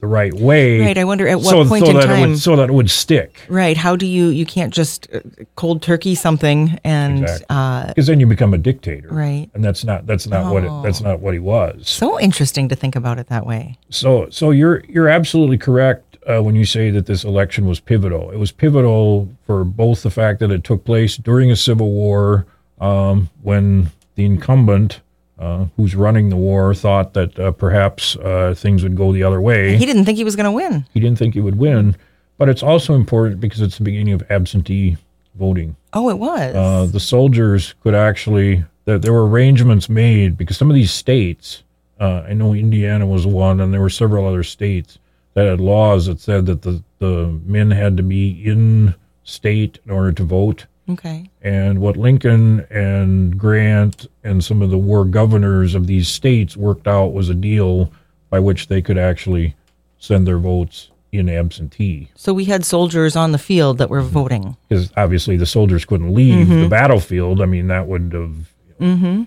the 0.00 0.06
right 0.08 0.34
way. 0.34 0.80
Right. 0.80 0.98
I 0.98 1.04
wonder 1.04 1.26
at 1.26 1.36
what 1.38 1.46
so, 1.46 1.64
point 1.64 1.84
so 1.84 1.90
in 1.92 1.96
that 1.96 2.06
time. 2.06 2.30
would, 2.30 2.38
so 2.38 2.56
that 2.56 2.68
it 2.68 2.72
would 2.72 2.90
stick. 2.90 3.40
right. 3.48 3.76
How 3.76 3.96
do 3.96 4.04
you 4.06 4.26
you 4.28 4.44
can't 4.44 4.74
just 4.74 5.08
uh, 5.14 5.20
cold 5.56 5.80
turkey 5.82 6.14
something 6.14 6.78
and 6.84 7.22
Exactly. 7.22 7.46
uh, 7.48 7.86
Because 7.88 8.06
then 8.08 8.20
you 8.20 8.26
become 8.26 8.52
a 8.52 8.58
dictator. 8.58 9.08
Right. 9.08 9.48
And 9.54 9.64
that's 9.64 9.82
not 9.84 10.04
that's 10.06 10.26
not 10.26 10.52
what 10.52 10.64
it, 10.64 10.70
that's 10.82 11.00
not 11.00 11.20
what 11.20 11.32
he 11.32 11.40
was. 11.40 11.88
so 11.88 12.20
interesting 12.20 12.68
to 12.68 12.76
think 12.76 12.96
about 12.96 13.18
it 13.18 13.28
that 13.28 13.46
way. 13.46 13.78
So, 13.88 14.28
so 14.30 14.50
you're 14.50 14.82
you're 14.88 15.08
absolutely 15.08 15.56
correct 15.58 16.13
uh, 16.28 16.42
when 16.42 16.54
you 16.54 16.64
say 16.64 16.90
that 16.90 17.06
this 17.06 17.24
election 17.24 17.66
was 17.66 17.80
pivotal. 17.80 18.30
It 18.30 18.38
was 18.38 18.52
pivotal 18.52 19.28
for 19.46 19.64
both 19.64 20.02
the 20.02 20.10
fact 20.10 20.40
that 20.40 20.50
it 20.50 20.64
took 20.64 20.84
place 20.84 21.16
during 21.16 21.50
a 21.50 21.56
civil 21.56 21.90
war, 21.90 22.46
um, 22.80 23.30
when 23.42 23.90
the 24.14 24.24
incumbent, 24.24 25.00
uh, 25.38 25.66
who's 25.76 25.94
running 25.94 26.28
the 26.28 26.36
war, 26.36 26.74
thought 26.74 27.14
that 27.14 27.38
uh, 27.38 27.50
perhaps 27.52 28.16
uh, 28.16 28.54
things 28.56 28.82
would 28.82 28.96
go 28.96 29.12
the 29.12 29.22
other 29.22 29.40
way. 29.40 29.76
He 29.76 29.86
didn't 29.86 30.04
think 30.04 30.18
he 30.18 30.24
was 30.24 30.36
going 30.36 30.44
to 30.44 30.52
win. 30.52 30.86
He 30.92 31.00
didn't 31.00 31.18
think 31.18 31.34
he 31.34 31.40
would 31.40 31.58
win, 31.58 31.96
but 32.38 32.48
it's 32.48 32.62
also 32.62 32.94
important 32.94 33.40
because 33.40 33.60
it's 33.60 33.78
the 33.78 33.84
beginning 33.84 34.14
of 34.14 34.22
absentee 34.30 34.96
voting. 35.34 35.76
Oh, 35.92 36.08
it 36.10 36.18
was. 36.18 36.54
Uh, 36.54 36.86
the 36.90 37.00
soldiers 37.00 37.74
could 37.82 37.94
actually 37.94 38.64
there, 38.84 38.98
there 38.98 39.12
were 39.12 39.26
arrangements 39.26 39.88
made 39.88 40.36
because 40.36 40.56
some 40.56 40.70
of 40.70 40.74
these 40.74 40.92
states 40.92 41.62
uh, 42.00 42.24
i 42.28 42.32
know 42.32 42.54
indiana 42.54 43.06
was 43.06 43.26
one 43.26 43.60
and 43.60 43.72
there 43.72 43.80
were 43.80 43.90
several 43.90 44.26
other 44.26 44.42
states 44.42 44.98
that 45.34 45.46
had 45.46 45.60
laws 45.60 46.06
that 46.06 46.20
said 46.20 46.46
that 46.46 46.62
the, 46.62 46.82
the 46.98 47.38
men 47.44 47.70
had 47.70 47.96
to 47.96 48.02
be 48.02 48.30
in 48.44 48.94
state 49.24 49.78
in 49.84 49.90
order 49.90 50.12
to 50.12 50.24
vote 50.24 50.66
okay. 50.88 51.30
and 51.42 51.80
what 51.80 51.96
lincoln 51.96 52.60
and 52.70 53.38
grant 53.38 54.06
and 54.22 54.44
some 54.44 54.62
of 54.62 54.70
the 54.70 54.78
war 54.78 55.04
governors 55.04 55.74
of 55.74 55.86
these 55.86 56.08
states 56.08 56.56
worked 56.56 56.86
out 56.86 57.12
was 57.12 57.28
a 57.28 57.34
deal 57.34 57.92
by 58.30 58.38
which 58.38 58.68
they 58.68 58.82
could 58.82 58.98
actually 58.98 59.54
send 59.98 60.26
their 60.26 60.38
votes 60.38 60.90
in 61.12 61.28
absentee 61.28 62.10
So 62.16 62.34
we 62.34 62.44
had 62.44 62.64
soldiers 62.64 63.14
on 63.16 63.32
the 63.32 63.38
field 63.38 63.78
that 63.78 63.88
were 63.88 64.00
mm-hmm. 64.00 64.08
voting. 64.08 64.56
because 64.68 64.90
obviously 64.96 65.36
the 65.36 65.46
soldiers 65.46 65.84
couldn't 65.84 66.12
leave 66.12 66.48
the 66.48 66.54
mm-hmm. 66.54 66.68
battlefield. 66.68 67.40
I 67.40 67.46
mean, 67.46 67.68
that 67.68 67.86
would 67.86 68.12
have 68.12 68.34
you 68.66 68.74
know, 68.80 68.96
mm-hmm. 68.96 69.22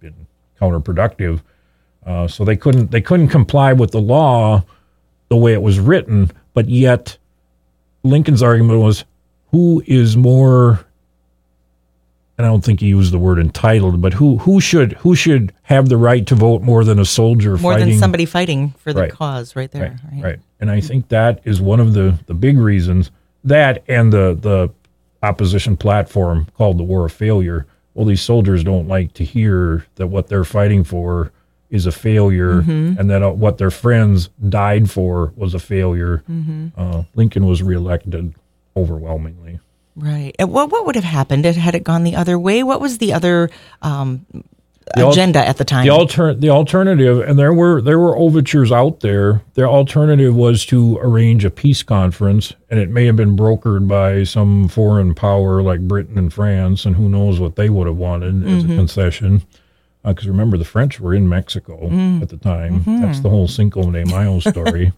been 0.00 0.26
counterproductive. 0.60 1.40
Uh, 2.04 2.26
so 2.26 2.44
they 2.44 2.56
couldn't 2.56 2.90
they 2.90 3.00
couldn't 3.00 3.28
comply 3.28 3.72
with 3.72 3.92
the 3.92 4.00
law 4.00 4.64
the 5.28 5.36
way 5.36 5.52
it 5.52 5.62
was 5.62 5.78
written, 5.78 6.30
but 6.54 6.68
yet 6.68 7.16
Lincoln's 8.02 8.42
argument 8.42 8.80
was 8.80 9.04
who 9.50 9.82
is 9.86 10.16
more 10.16 10.84
and 12.36 12.46
I 12.46 12.50
don't 12.50 12.64
think 12.64 12.78
he 12.80 12.86
used 12.86 13.12
the 13.12 13.18
word 13.18 13.38
entitled, 13.40 14.00
but 14.00 14.12
who 14.14 14.38
who 14.38 14.60
should 14.60 14.92
who 14.94 15.14
should 15.16 15.52
have 15.62 15.88
the 15.88 15.96
right 15.96 16.24
to 16.26 16.34
vote 16.36 16.62
more 16.62 16.84
than 16.84 16.98
a 17.00 17.04
soldier 17.04 17.56
More 17.58 17.72
fighting 17.72 17.88
than 17.90 17.98
somebody 17.98 18.24
fighting 18.26 18.70
for 18.78 18.92
the 18.92 19.00
Right. 19.02 19.10
cause 19.12 19.56
right 19.56 19.70
there. 19.70 19.82
right, 19.82 20.12
Right. 20.12 20.24
right. 20.24 20.38
And 20.60 20.70
I 20.70 20.80
think 20.80 21.08
that 21.08 21.40
is 21.44 21.60
one 21.60 21.80
of 21.80 21.94
the 21.94 22.18
the 22.26 22.34
big 22.34 22.56
reasons 22.58 23.10
that 23.44 23.82
and 23.88 24.12
the 24.12 24.38
the 24.40 24.70
opposition 25.22 25.76
platform 25.76 26.46
called 26.56 26.78
the 26.78 26.84
war 26.84 27.04
of 27.06 27.12
failure. 27.12 27.66
Well, 27.94 28.06
these 28.06 28.22
soldiers 28.22 28.62
don't 28.62 28.86
like 28.86 29.14
to 29.14 29.24
hear 29.24 29.84
that 29.96 30.06
what 30.06 30.28
they're 30.28 30.44
fighting 30.44 30.84
for 30.84 31.32
is 31.70 31.86
a 31.86 31.92
failure, 31.92 32.62
Mm-hmm. 32.62 32.98
and 32.98 33.10
that 33.10 33.22
uh, 33.22 33.30
what 33.30 33.58
their 33.58 33.70
friends 33.70 34.28
died 34.48 34.90
for 34.90 35.32
was 35.36 35.54
a 35.54 35.58
failure. 35.58 36.22
Mm-hmm. 36.30 36.68
Uh, 36.76 37.02
Lincoln 37.14 37.46
was 37.46 37.62
reelected 37.62 38.34
overwhelmingly. 38.76 39.60
Right. 39.96 40.34
And 40.38 40.52
what 40.52 40.70
what 40.70 40.86
would 40.86 40.94
have 40.94 41.04
happened 41.04 41.44
had 41.44 41.74
it 41.74 41.82
gone 41.84 42.04
the 42.04 42.14
other 42.16 42.38
way? 42.38 42.62
What 42.62 42.80
was 42.80 42.98
the 42.98 43.12
other 43.12 43.50
um, 43.82 44.24
The 44.94 45.02
al- 45.02 45.10
agenda 45.10 45.40
at 45.46 45.56
the 45.56 45.64
time? 45.64 45.84
The 45.84 45.90
alter 45.90 46.32
the 46.34 46.50
alternative, 46.50 47.20
and 47.28 47.36
there 47.38 47.52
were 47.52 47.82
there 47.82 47.98
were 47.98 48.16
overtures 48.16 48.70
out 48.70 49.00
there. 49.00 49.42
Their 49.54 49.66
alternative 49.68 50.34
was 50.36 50.64
to 50.66 50.98
arrange 51.02 51.44
a 51.44 51.50
peace 51.50 51.82
conference, 51.82 52.52
and 52.70 52.78
it 52.78 52.90
may 52.90 53.06
have 53.06 53.16
been 53.16 53.36
brokered 53.36 53.88
by 53.88 54.22
some 54.22 54.68
foreign 54.68 55.14
power 55.16 55.62
like 55.62 55.80
Britain 55.88 56.16
and 56.16 56.32
France, 56.32 56.86
and 56.86 56.94
who 56.94 57.08
knows 57.08 57.40
what 57.40 57.56
they 57.56 57.68
would 57.68 57.88
have 57.88 57.96
wanted 57.96 58.46
as 58.46 58.64
a 58.64 58.68
concession. 58.68 59.42
Because 60.08 60.28
remember, 60.28 60.56
the 60.56 60.64
French 60.64 61.00
were 61.00 61.14
in 61.14 61.28
Mexico 61.28 61.86
at 62.22 62.28
the 62.28 62.36
time. 62.36 62.82
That's 63.00 63.20
the 63.20 63.30
whole 63.30 63.48
Cinco 63.48 63.90
de 63.90 64.04
Mayo 64.06 64.38
story. 64.40 64.92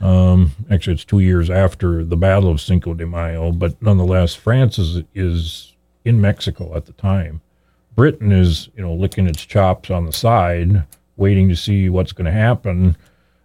um, 0.00 0.52
actually, 0.70 0.94
it's 0.94 1.04
two 1.04 1.20
years 1.20 1.50
after 1.50 2.04
the 2.04 2.16
Battle 2.16 2.50
of 2.50 2.60
Cinco 2.60 2.94
de 2.94 3.06
Mayo, 3.06 3.52
but 3.52 3.80
nonetheless, 3.82 4.34
France 4.34 4.78
is 4.78 5.02
is 5.14 5.72
in 6.04 6.20
Mexico 6.20 6.76
at 6.76 6.86
the 6.86 6.92
time. 6.92 7.40
Britain 7.96 8.32
is, 8.32 8.68
you 8.76 8.82
know, 8.82 8.92
licking 8.92 9.26
its 9.26 9.44
chops 9.44 9.90
on 9.90 10.04
the 10.04 10.12
side, 10.12 10.84
waiting 11.16 11.48
to 11.48 11.56
see 11.56 11.88
what's 11.88 12.12
going 12.12 12.26
to 12.26 12.32
happen. 12.32 12.96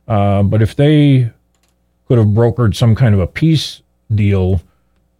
Uh, 0.07 0.41
but 0.43 0.61
if 0.61 0.75
they 0.75 1.31
could 2.07 2.17
have 2.17 2.27
brokered 2.27 2.75
some 2.75 2.95
kind 2.95 3.13
of 3.13 3.21
a 3.21 3.27
peace 3.27 3.81
deal, 4.13 4.59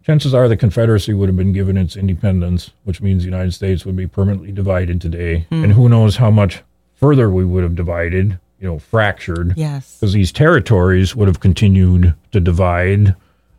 chances 0.02 0.34
are 0.34 0.48
the 0.48 0.56
Confederacy 0.56 1.12
would 1.14 1.28
have 1.28 1.36
been 1.36 1.52
given 1.52 1.76
its 1.76 1.96
independence, 1.96 2.70
which 2.84 3.00
means 3.00 3.22
the 3.22 3.28
United 3.28 3.52
States 3.52 3.84
would 3.84 3.96
be 3.96 4.06
permanently 4.06 4.52
divided 4.52 5.00
today. 5.00 5.46
And 5.50 5.72
who 5.72 5.88
knows 5.88 6.16
how 6.16 6.30
much 6.30 6.62
further 6.94 7.30
we 7.30 7.44
would 7.44 7.62
have 7.62 7.74
divided, 7.74 8.38
you 8.60 8.68
know, 8.68 8.78
fractured 8.78 9.54
yes. 9.56 9.96
because 9.98 10.12
these 10.12 10.32
territories 10.32 11.14
would 11.16 11.28
have 11.28 11.40
continued 11.40 12.14
to 12.32 12.40
divide. 12.40 13.14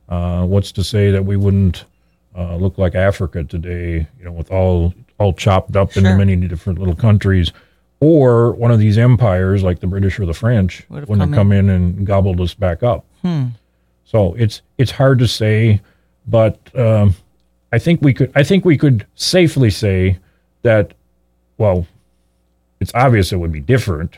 Uh, 0.09 0.45
what's 0.45 0.71
to 0.73 0.83
say 0.83 1.09
that 1.11 1.25
we 1.25 1.37
wouldn't 1.37 1.85
uh, 2.37 2.55
look 2.55 2.77
like 2.77 2.95
Africa 2.95 3.43
today, 3.43 4.07
you 4.19 4.25
know, 4.25 4.31
with 4.31 4.51
all 4.51 4.93
all 5.17 5.33
chopped 5.33 5.75
up 5.75 5.95
into 5.95 6.09
Sure. 6.09 6.17
many 6.17 6.35
different 6.35 6.79
little 6.79 6.95
countries, 6.95 7.51
or 7.99 8.53
one 8.53 8.71
of 8.71 8.79
these 8.79 8.97
empires 8.97 9.61
like 9.63 9.79
the 9.79 9.87
British 9.87 10.19
or 10.19 10.25
the 10.25 10.33
French 10.33 10.83
Would 10.89 11.01
have 11.01 11.09
would 11.09 11.19
have 11.19 11.29
come 11.29 11.35
come 11.35 11.51
in 11.51 11.69
and 11.69 12.05
gobbled 12.07 12.41
us 12.41 12.53
back 12.55 12.81
up. 12.83 13.05
So 14.03 14.33
it's 14.33 14.61
it's 14.77 14.91
hard 14.91 15.19
to 15.19 15.27
say, 15.27 15.81
but 16.27 16.57
um, 16.77 17.15
I 17.71 17.79
think 17.79 18.01
we 18.01 18.13
could 18.13 18.31
I 18.35 18.43
think 18.43 18.65
we 18.65 18.77
could 18.77 19.05
safely 19.15 19.69
say 19.69 20.17
that 20.63 20.93
well, 21.57 21.85
it's 22.79 22.91
obvious 22.95 23.31
it 23.31 23.37
would 23.37 23.51
be 23.51 23.59
different, 23.59 24.17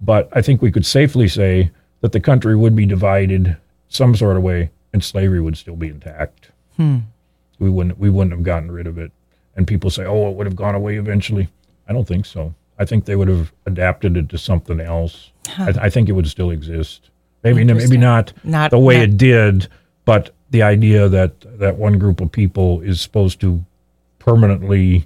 but 0.00 0.28
I 0.32 0.42
think 0.42 0.62
we 0.62 0.72
could 0.72 0.86
safely 0.86 1.28
say 1.28 1.70
that 2.00 2.12
the 2.12 2.20
country 2.20 2.56
would 2.56 2.74
be 2.74 2.86
divided 2.86 3.56
some 3.88 4.14
sort 4.16 4.36
of 4.36 4.42
way, 4.42 4.70
and 4.92 5.04
slavery 5.04 5.40
would 5.40 5.56
still 5.58 5.76
be 5.76 5.88
intact. 5.88 6.50
We 6.78 7.68
wouldn't 7.68 7.98
we 7.98 8.08
wouldn't 8.08 8.32
have 8.32 8.42
gotten 8.42 8.70
rid 8.72 8.86
of 8.86 8.96
it. 8.96 9.12
And 9.54 9.66
people 9.66 9.90
say, 9.90 10.04
"Oh, 10.06 10.30
it 10.30 10.36
would 10.36 10.46
have 10.46 10.56
gone 10.56 10.74
away 10.74 10.96
eventually." 10.96 11.48
I 11.88 11.92
don't 11.92 12.08
think 12.08 12.24
so. 12.24 12.54
I 12.78 12.86
think 12.86 13.04
they 13.04 13.16
would 13.16 13.28
have 13.28 13.52
adapted 13.66 14.16
it 14.16 14.30
to 14.30 14.38
something 14.38 14.80
else. 14.80 15.32
I, 15.58 15.74
I 15.82 15.90
think 15.90 16.08
it 16.08 16.12
would 16.12 16.26
still 16.28 16.50
exist. 16.50 17.10
Maybe 17.44 17.64
maybe 17.64 17.98
not, 17.98 18.32
Not- 18.44 18.70
the 18.70 18.78
way 18.78 18.96
not- 18.96 19.02
it 19.04 19.16
did, 19.18 19.68
but 20.06 20.30
the 20.50 20.62
idea 20.62 21.08
that 21.08 21.32
that 21.58 21.76
one 21.76 21.98
group 21.98 22.20
of 22.20 22.30
people 22.32 22.80
is 22.80 23.00
supposed 23.00 23.40
to 23.40 23.64
permanently 24.18 25.04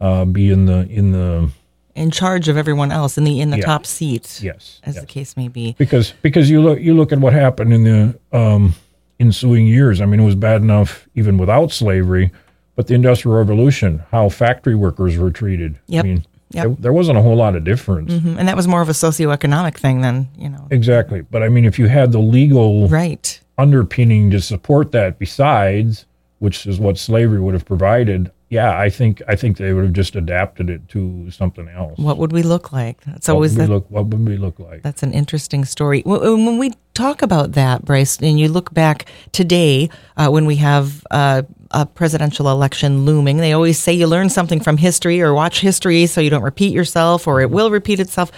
uh, 0.00 0.24
be 0.24 0.50
in 0.50 0.66
the 0.66 0.86
in 0.88 1.12
the 1.12 1.48
In 1.94 2.10
charge 2.10 2.48
of 2.48 2.56
everyone 2.58 2.90
else 2.92 3.16
in 3.16 3.24
the 3.24 3.40
in 3.40 3.50
the 3.50 3.58
Yeah. 3.58 3.64
top 3.64 3.86
seat. 3.86 4.40
yes 4.42 4.80
As 4.84 4.94
yes. 4.94 5.00
the 5.04 5.06
case 5.06 5.36
may 5.36 5.48
be. 5.48 5.74
because 5.78 6.12
because 6.22 6.50
you 6.50 6.60
look 6.60 6.80
you 6.80 6.94
look 6.94 7.12
at 7.12 7.18
what 7.18 7.32
happened 7.32 7.72
in 7.72 7.84
the 7.84 8.18
um, 8.36 8.74
ensuing 9.18 9.66
years. 9.66 10.00
I 10.02 10.04
mean, 10.06 10.20
it 10.20 10.24
was 10.24 10.34
bad 10.34 10.60
enough 10.60 11.08
even 11.14 11.38
without 11.38 11.72
slavery, 11.72 12.30
but 12.74 12.86
the 12.86 12.94
Industrial 12.94 13.34
Revolution, 13.38 14.02
how 14.10 14.28
factory 14.28 14.74
workers 14.74 15.16
were 15.16 15.30
treated. 15.30 15.78
Yep. 15.86 16.04
I 16.04 16.08
mean, 16.08 16.24
Yep. 16.52 16.64
there, 16.64 16.76
there 16.78 16.92
wasn't 16.92 17.18
a 17.18 17.22
whole 17.22 17.34
lot 17.34 17.56
of 17.56 17.64
difference. 17.64 18.12
Mhm. 18.12 18.36
And 18.38 18.46
that 18.46 18.54
was 18.56 18.68
more 18.68 18.80
of 18.82 18.88
a 18.88 18.92
socioeconomic 18.92 19.74
thing 19.78 20.02
than, 20.02 20.28
you 20.38 20.48
know. 20.48 20.68
Exactly, 20.70 21.22
but 21.22 21.42
I 21.42 21.48
mean, 21.48 21.64
if 21.64 21.76
you 21.78 21.88
had 21.88 22.12
the 22.12 22.20
legal 22.20 22.86
Right. 22.88 23.40
Underpinning 23.58 24.30
to 24.30 24.40
support 24.40 24.92
that, 24.92 25.18
besides 25.18 26.06
which 26.38 26.66
is 26.66 26.78
what 26.78 26.98
slavery 26.98 27.40
would 27.40 27.54
have 27.54 27.64
provided. 27.64 28.30
Yeah, 28.48 28.78
I 28.78 28.90
think 28.90 29.22
I 29.26 29.34
think 29.34 29.56
they 29.56 29.72
would 29.72 29.84
have 29.84 29.92
just 29.92 30.14
adapted 30.14 30.70
it 30.70 30.88
to 30.90 31.30
something 31.30 31.68
else. 31.68 31.98
What 31.98 32.18
would 32.18 32.30
we 32.30 32.42
look 32.42 32.72
like? 32.72 33.02
That's 33.04 33.26
What 33.26 33.34
always 33.34 33.56
would 33.56 33.62
we 33.62 33.66
the, 33.66 33.72
look? 33.72 33.90
What 33.90 34.06
would 34.06 34.28
we 34.28 34.36
look 34.36 34.60
like? 34.60 34.82
That's 34.82 35.02
an 35.02 35.12
interesting 35.12 35.64
story. 35.64 36.02
When 36.04 36.58
we 36.58 36.72
talk 36.94 37.22
about 37.22 37.52
that, 37.52 37.84
Bryce, 37.84 38.18
and 38.18 38.38
you 38.38 38.48
look 38.48 38.72
back 38.72 39.06
today 39.32 39.90
uh, 40.16 40.28
when 40.28 40.46
we 40.46 40.56
have 40.56 41.04
uh, 41.10 41.42
a 41.72 41.86
presidential 41.86 42.48
election 42.48 43.04
looming, 43.04 43.38
they 43.38 43.52
always 43.52 43.80
say 43.80 43.92
you 43.92 44.06
learn 44.06 44.28
something 44.28 44.60
from 44.60 44.76
history 44.76 45.20
or 45.20 45.34
watch 45.34 45.60
history 45.60 46.06
so 46.06 46.20
you 46.20 46.30
don't 46.30 46.44
repeat 46.44 46.72
yourself 46.72 47.26
or 47.26 47.40
it 47.40 47.50
will 47.50 47.70
repeat 47.72 47.98
itself. 47.98 48.30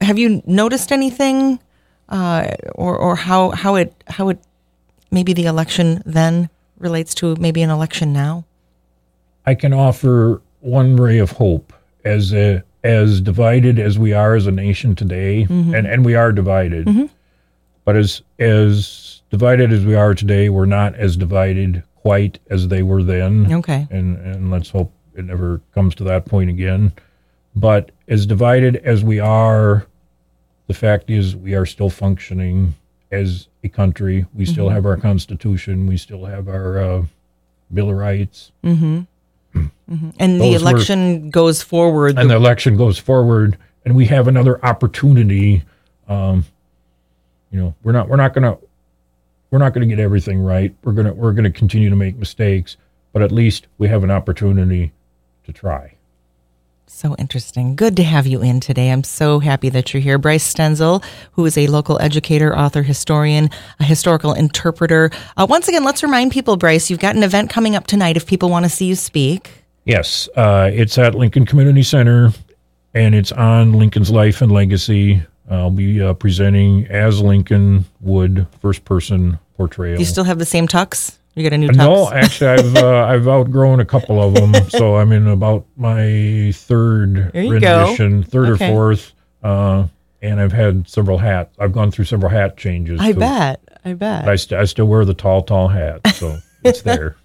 Have 0.00 0.18
you 0.18 0.42
noticed 0.46 0.92
anything, 0.92 1.60
uh, 2.08 2.54
or 2.74 2.96
or 2.96 3.16
how 3.16 3.50
how 3.50 3.74
it 3.74 3.92
how 4.08 4.30
it 4.30 4.38
maybe 5.12 5.32
the 5.32 5.46
election 5.46 6.02
then 6.04 6.50
relates 6.78 7.14
to 7.14 7.36
maybe 7.36 7.62
an 7.62 7.70
election 7.70 8.12
now? 8.12 8.44
I 9.46 9.54
can 9.54 9.72
offer 9.72 10.42
one 10.60 10.96
ray 10.96 11.18
of 11.18 11.32
hope 11.32 11.72
as 12.04 12.32
a, 12.32 12.62
as 12.82 13.20
divided 13.20 13.78
as 13.78 13.98
we 13.98 14.12
are 14.12 14.34
as 14.34 14.46
a 14.46 14.50
nation 14.50 14.96
today, 14.96 15.46
mm-hmm. 15.48 15.74
and, 15.74 15.86
and 15.86 16.04
we 16.04 16.14
are 16.16 16.32
divided. 16.32 16.86
Mm-hmm. 16.86 17.06
But 17.84 17.96
as 17.96 18.22
as 18.38 19.22
divided 19.30 19.72
as 19.72 19.84
we 19.84 19.94
are 19.94 20.14
today, 20.14 20.48
we're 20.48 20.66
not 20.66 20.94
as 20.94 21.16
divided 21.16 21.82
quite 21.96 22.38
as 22.50 22.68
they 22.68 22.82
were 22.82 23.02
then. 23.02 23.52
Okay. 23.52 23.88
And 23.90 24.16
and 24.18 24.50
let's 24.50 24.70
hope 24.70 24.92
it 25.14 25.24
never 25.24 25.60
comes 25.74 25.94
to 25.96 26.04
that 26.04 26.24
point 26.26 26.50
again. 26.50 26.92
But 27.54 27.90
as 28.08 28.24
divided 28.24 28.76
as 28.76 29.04
we 29.04 29.20
are, 29.20 29.86
the 30.68 30.74
fact 30.74 31.10
is 31.10 31.36
we 31.36 31.54
are 31.54 31.66
still 31.66 31.90
functioning 31.90 32.74
as 33.10 33.48
a 33.64 33.68
country. 33.68 34.26
We 34.34 34.44
still 34.44 34.68
have 34.68 34.84
our 34.86 34.96
constitution. 34.96 35.86
We 35.86 35.96
still 35.96 36.24
have 36.24 36.48
our 36.48 36.78
uh, 36.78 37.04
Bill 37.72 37.90
of 37.90 37.96
Rights. 37.96 38.52
And 38.62 39.06
the 39.54 40.38
Those 40.38 40.62
were- 40.62 40.70
election 40.70 41.30
goes 41.30 41.62
forward. 41.62 42.18
and 42.18 42.30
the 42.30 42.36
election 42.36 42.76
goes 42.76 42.98
forward 42.98 43.56
and 43.84 43.94
we 43.94 44.06
have 44.06 44.28
another 44.28 44.64
opportunity 44.64 45.62
um, 46.08 46.44
you 47.50 47.60
know 47.60 47.74
we're 47.82 47.92
not 47.92 48.08
we're 48.08 48.16
not 48.16 48.32
gonna 48.32 48.56
we're 49.50 49.58
not 49.58 49.74
gonna 49.74 49.86
get 49.86 49.98
everything 49.98 50.40
right 50.42 50.74
we're 50.84 50.92
gonna 50.92 51.12
we're 51.12 51.32
gonna 51.32 51.50
continue 51.50 51.90
to 51.90 51.96
make 51.96 52.16
mistakes 52.16 52.76
but 53.12 53.20
at 53.22 53.30
least 53.32 53.66
we 53.78 53.88
have 53.88 54.02
an 54.04 54.10
opportunity 54.10 54.92
to 55.44 55.52
try 55.52 55.92
So 56.94 57.16
interesting. 57.16 57.74
Good 57.74 57.96
to 57.96 58.04
have 58.04 58.28
you 58.28 58.42
in 58.42 58.60
today. 58.60 58.90
I'm 58.92 59.02
so 59.02 59.40
happy 59.40 59.68
that 59.70 59.92
you're 59.92 60.00
here. 60.00 60.18
Bryce 60.18 60.54
Stenzel, 60.54 61.02
who 61.32 61.44
is 61.46 61.58
a 61.58 61.66
local 61.66 62.00
educator, 62.00 62.56
author, 62.56 62.82
historian, 62.82 63.50
a 63.80 63.84
historical 63.84 64.34
interpreter. 64.34 65.10
Uh, 65.36 65.46
once 65.50 65.66
again, 65.66 65.82
let's 65.82 66.04
remind 66.04 66.30
people, 66.30 66.56
Bryce, 66.56 66.90
you've 66.90 67.00
got 67.00 67.16
an 67.16 67.24
event 67.24 67.50
coming 67.50 67.74
up 67.74 67.88
tonight 67.88 68.16
if 68.16 68.24
people 68.26 68.50
want 68.50 68.64
to 68.66 68.68
see 68.68 68.84
you 68.86 68.94
speak. 68.94 69.50
yes 69.84 70.28
uh, 70.36 70.70
it's 70.72 70.96
at 70.96 71.16
lincoln 71.16 71.44
community 71.44 71.82
center 71.82 72.30
and 72.94 73.16
it's 73.16 73.32
on 73.32 73.72
lincoln's 73.72 74.12
life 74.12 74.40
and 74.40 74.52
legacy 74.52 75.20
i'll 75.50 75.72
be 75.72 76.00
uh, 76.00 76.12
presenting 76.14 76.86
as 76.86 77.20
lincoln 77.20 77.84
would 78.00 78.46
first 78.60 78.84
person 78.84 79.36
portrayal 79.56 79.96
Do 79.96 80.00
you 80.02 80.06
still 80.06 80.22
have 80.22 80.38
the 80.38 80.44
same 80.46 80.68
tux? 80.68 81.18
You 81.34 81.42
got 81.42 81.54
a 81.54 81.58
new 81.58 81.68
tux? 81.68 81.76
No, 81.76 82.10
actually, 82.10 82.50
I've 82.50 82.76
uh, 82.82 83.04
I've 83.06 83.26
outgrown 83.26 83.80
a 83.80 83.84
couple 83.84 84.22
of 84.22 84.34
them, 84.34 84.52
so 84.70 84.96
I'm 84.96 85.12
in 85.12 85.26
about 85.28 85.64
my 85.76 86.52
third 86.54 87.30
you 87.34 87.58
go. 87.60 87.80
rendition, 87.84 88.22
third 88.22 88.50
Okay. 88.50 88.68
or 88.70 88.74
fourth, 88.74 89.12
uh, 89.42 89.86
and 90.20 90.40
I've 90.40 90.52
had 90.52 90.88
several 90.88 91.18
hats. 91.18 91.54
I've 91.58 91.72
gone 91.72 91.90
through 91.90 92.04
several 92.04 92.30
hat 92.30 92.56
changes. 92.56 93.00
I 93.00 93.12
too. 93.12 93.20
bet. 93.20 93.60
I 93.84 93.94
bet. 93.94 94.28
I, 94.28 94.36
st- 94.36 94.60
I 94.60 94.64
still 94.64 94.84
wear 94.86 95.04
the 95.04 95.14
tall, 95.14 95.42
tall 95.42 95.68
hat, 95.68 96.06
so 96.14 96.36
it's 96.64 96.82
there. 96.82 97.16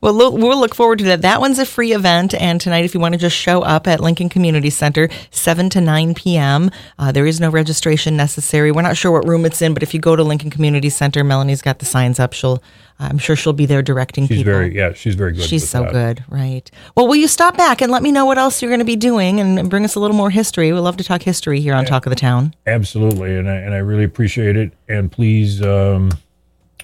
Well, 0.00 0.12
look, 0.12 0.34
we'll 0.34 0.58
look 0.58 0.74
forward 0.74 0.98
to 1.00 1.04
that. 1.06 1.22
That 1.22 1.40
one's 1.40 1.58
a 1.58 1.66
free 1.66 1.92
event. 1.92 2.34
And 2.34 2.60
tonight, 2.60 2.84
if 2.84 2.94
you 2.94 3.00
want 3.00 3.14
to 3.14 3.18
just 3.18 3.36
show 3.36 3.62
up 3.62 3.86
at 3.86 4.00
Lincoln 4.00 4.28
Community 4.28 4.70
Center, 4.70 5.08
7 5.30 5.70
to 5.70 5.80
9 5.80 6.14
p.m., 6.14 6.70
uh, 6.98 7.12
there 7.12 7.26
is 7.26 7.40
no 7.40 7.50
registration 7.50 8.16
necessary. 8.16 8.72
We're 8.72 8.82
not 8.82 8.96
sure 8.96 9.12
what 9.12 9.26
room 9.26 9.44
it's 9.44 9.62
in, 9.62 9.74
but 9.74 9.82
if 9.82 9.94
you 9.94 10.00
go 10.00 10.16
to 10.16 10.22
Lincoln 10.22 10.50
Community 10.50 10.90
Center, 10.90 11.24
Melanie's 11.24 11.62
got 11.62 11.78
the 11.78 11.86
signs 11.86 12.20
up. 12.20 12.32
She'll, 12.32 12.62
I'm 12.98 13.18
sure 13.18 13.36
she'll 13.36 13.52
be 13.52 13.66
there 13.66 13.82
directing 13.82 14.26
She's 14.26 14.38
people. 14.38 14.52
very, 14.52 14.74
yeah, 14.74 14.92
she's 14.92 15.14
very 15.14 15.32
good. 15.32 15.44
She's 15.44 15.68
so 15.68 15.82
that. 15.82 15.92
good, 15.92 16.24
right? 16.28 16.70
Well, 16.96 17.06
will 17.06 17.16
you 17.16 17.28
stop 17.28 17.56
back 17.56 17.82
and 17.82 17.92
let 17.92 18.02
me 18.02 18.12
know 18.12 18.24
what 18.24 18.38
else 18.38 18.62
you're 18.62 18.70
going 18.70 18.80
to 18.80 18.84
be 18.84 18.96
doing 18.96 19.40
and 19.40 19.68
bring 19.68 19.84
us 19.84 19.94
a 19.94 20.00
little 20.00 20.16
more 20.16 20.30
history? 20.30 20.72
We 20.72 20.78
love 20.78 20.96
to 20.98 21.04
talk 21.04 21.22
history 21.22 21.60
here 21.60 21.74
on 21.74 21.84
Talk 21.84 22.06
of 22.06 22.10
the 22.10 22.16
Town. 22.16 22.54
Absolutely, 22.66 23.36
and 23.36 23.48
I, 23.48 23.56
and 23.56 23.74
I 23.74 23.78
really 23.78 24.04
appreciate 24.04 24.56
it. 24.56 24.72
And 24.88 25.10
please 25.12 25.62
um, 25.62 26.10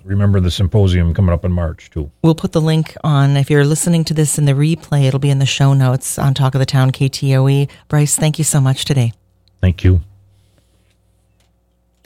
remember 0.05 0.41
the 0.41 0.51
symposium 0.51 1.15
coming 1.15 1.33
up 1.33 1.45
in 1.45 1.53
March 1.53 1.91
too. 1.91 2.11
We'll 2.23 2.35
put 2.35 2.53
the 2.53 2.61
link 2.61 2.97
on. 3.05 3.37
If 3.37 3.51
you're 3.51 3.65
listening 3.65 4.05
to 4.05 4.15
this 4.15 4.39
in 4.39 4.45
the 4.45 4.53
replay, 4.53 5.05
it'll 5.05 5.21
be 5.21 5.31
in 5.31 5.39
the 5.39 5.47
show 5.47 5.75
notes 5.75 6.19
on 6.19 6.35
Talk 6.35 6.55
of 6.55 6.59
the 6.59 6.67
Town 6.67 6.93
KTOE. 6.93 7.69
Bryce, 7.89 8.17
thank 8.17 8.39
you 8.39 8.45
so 8.45 8.61
much 8.61 8.85
today. 8.85 9.13
Thank 9.61 9.85
you. 9.85 10.01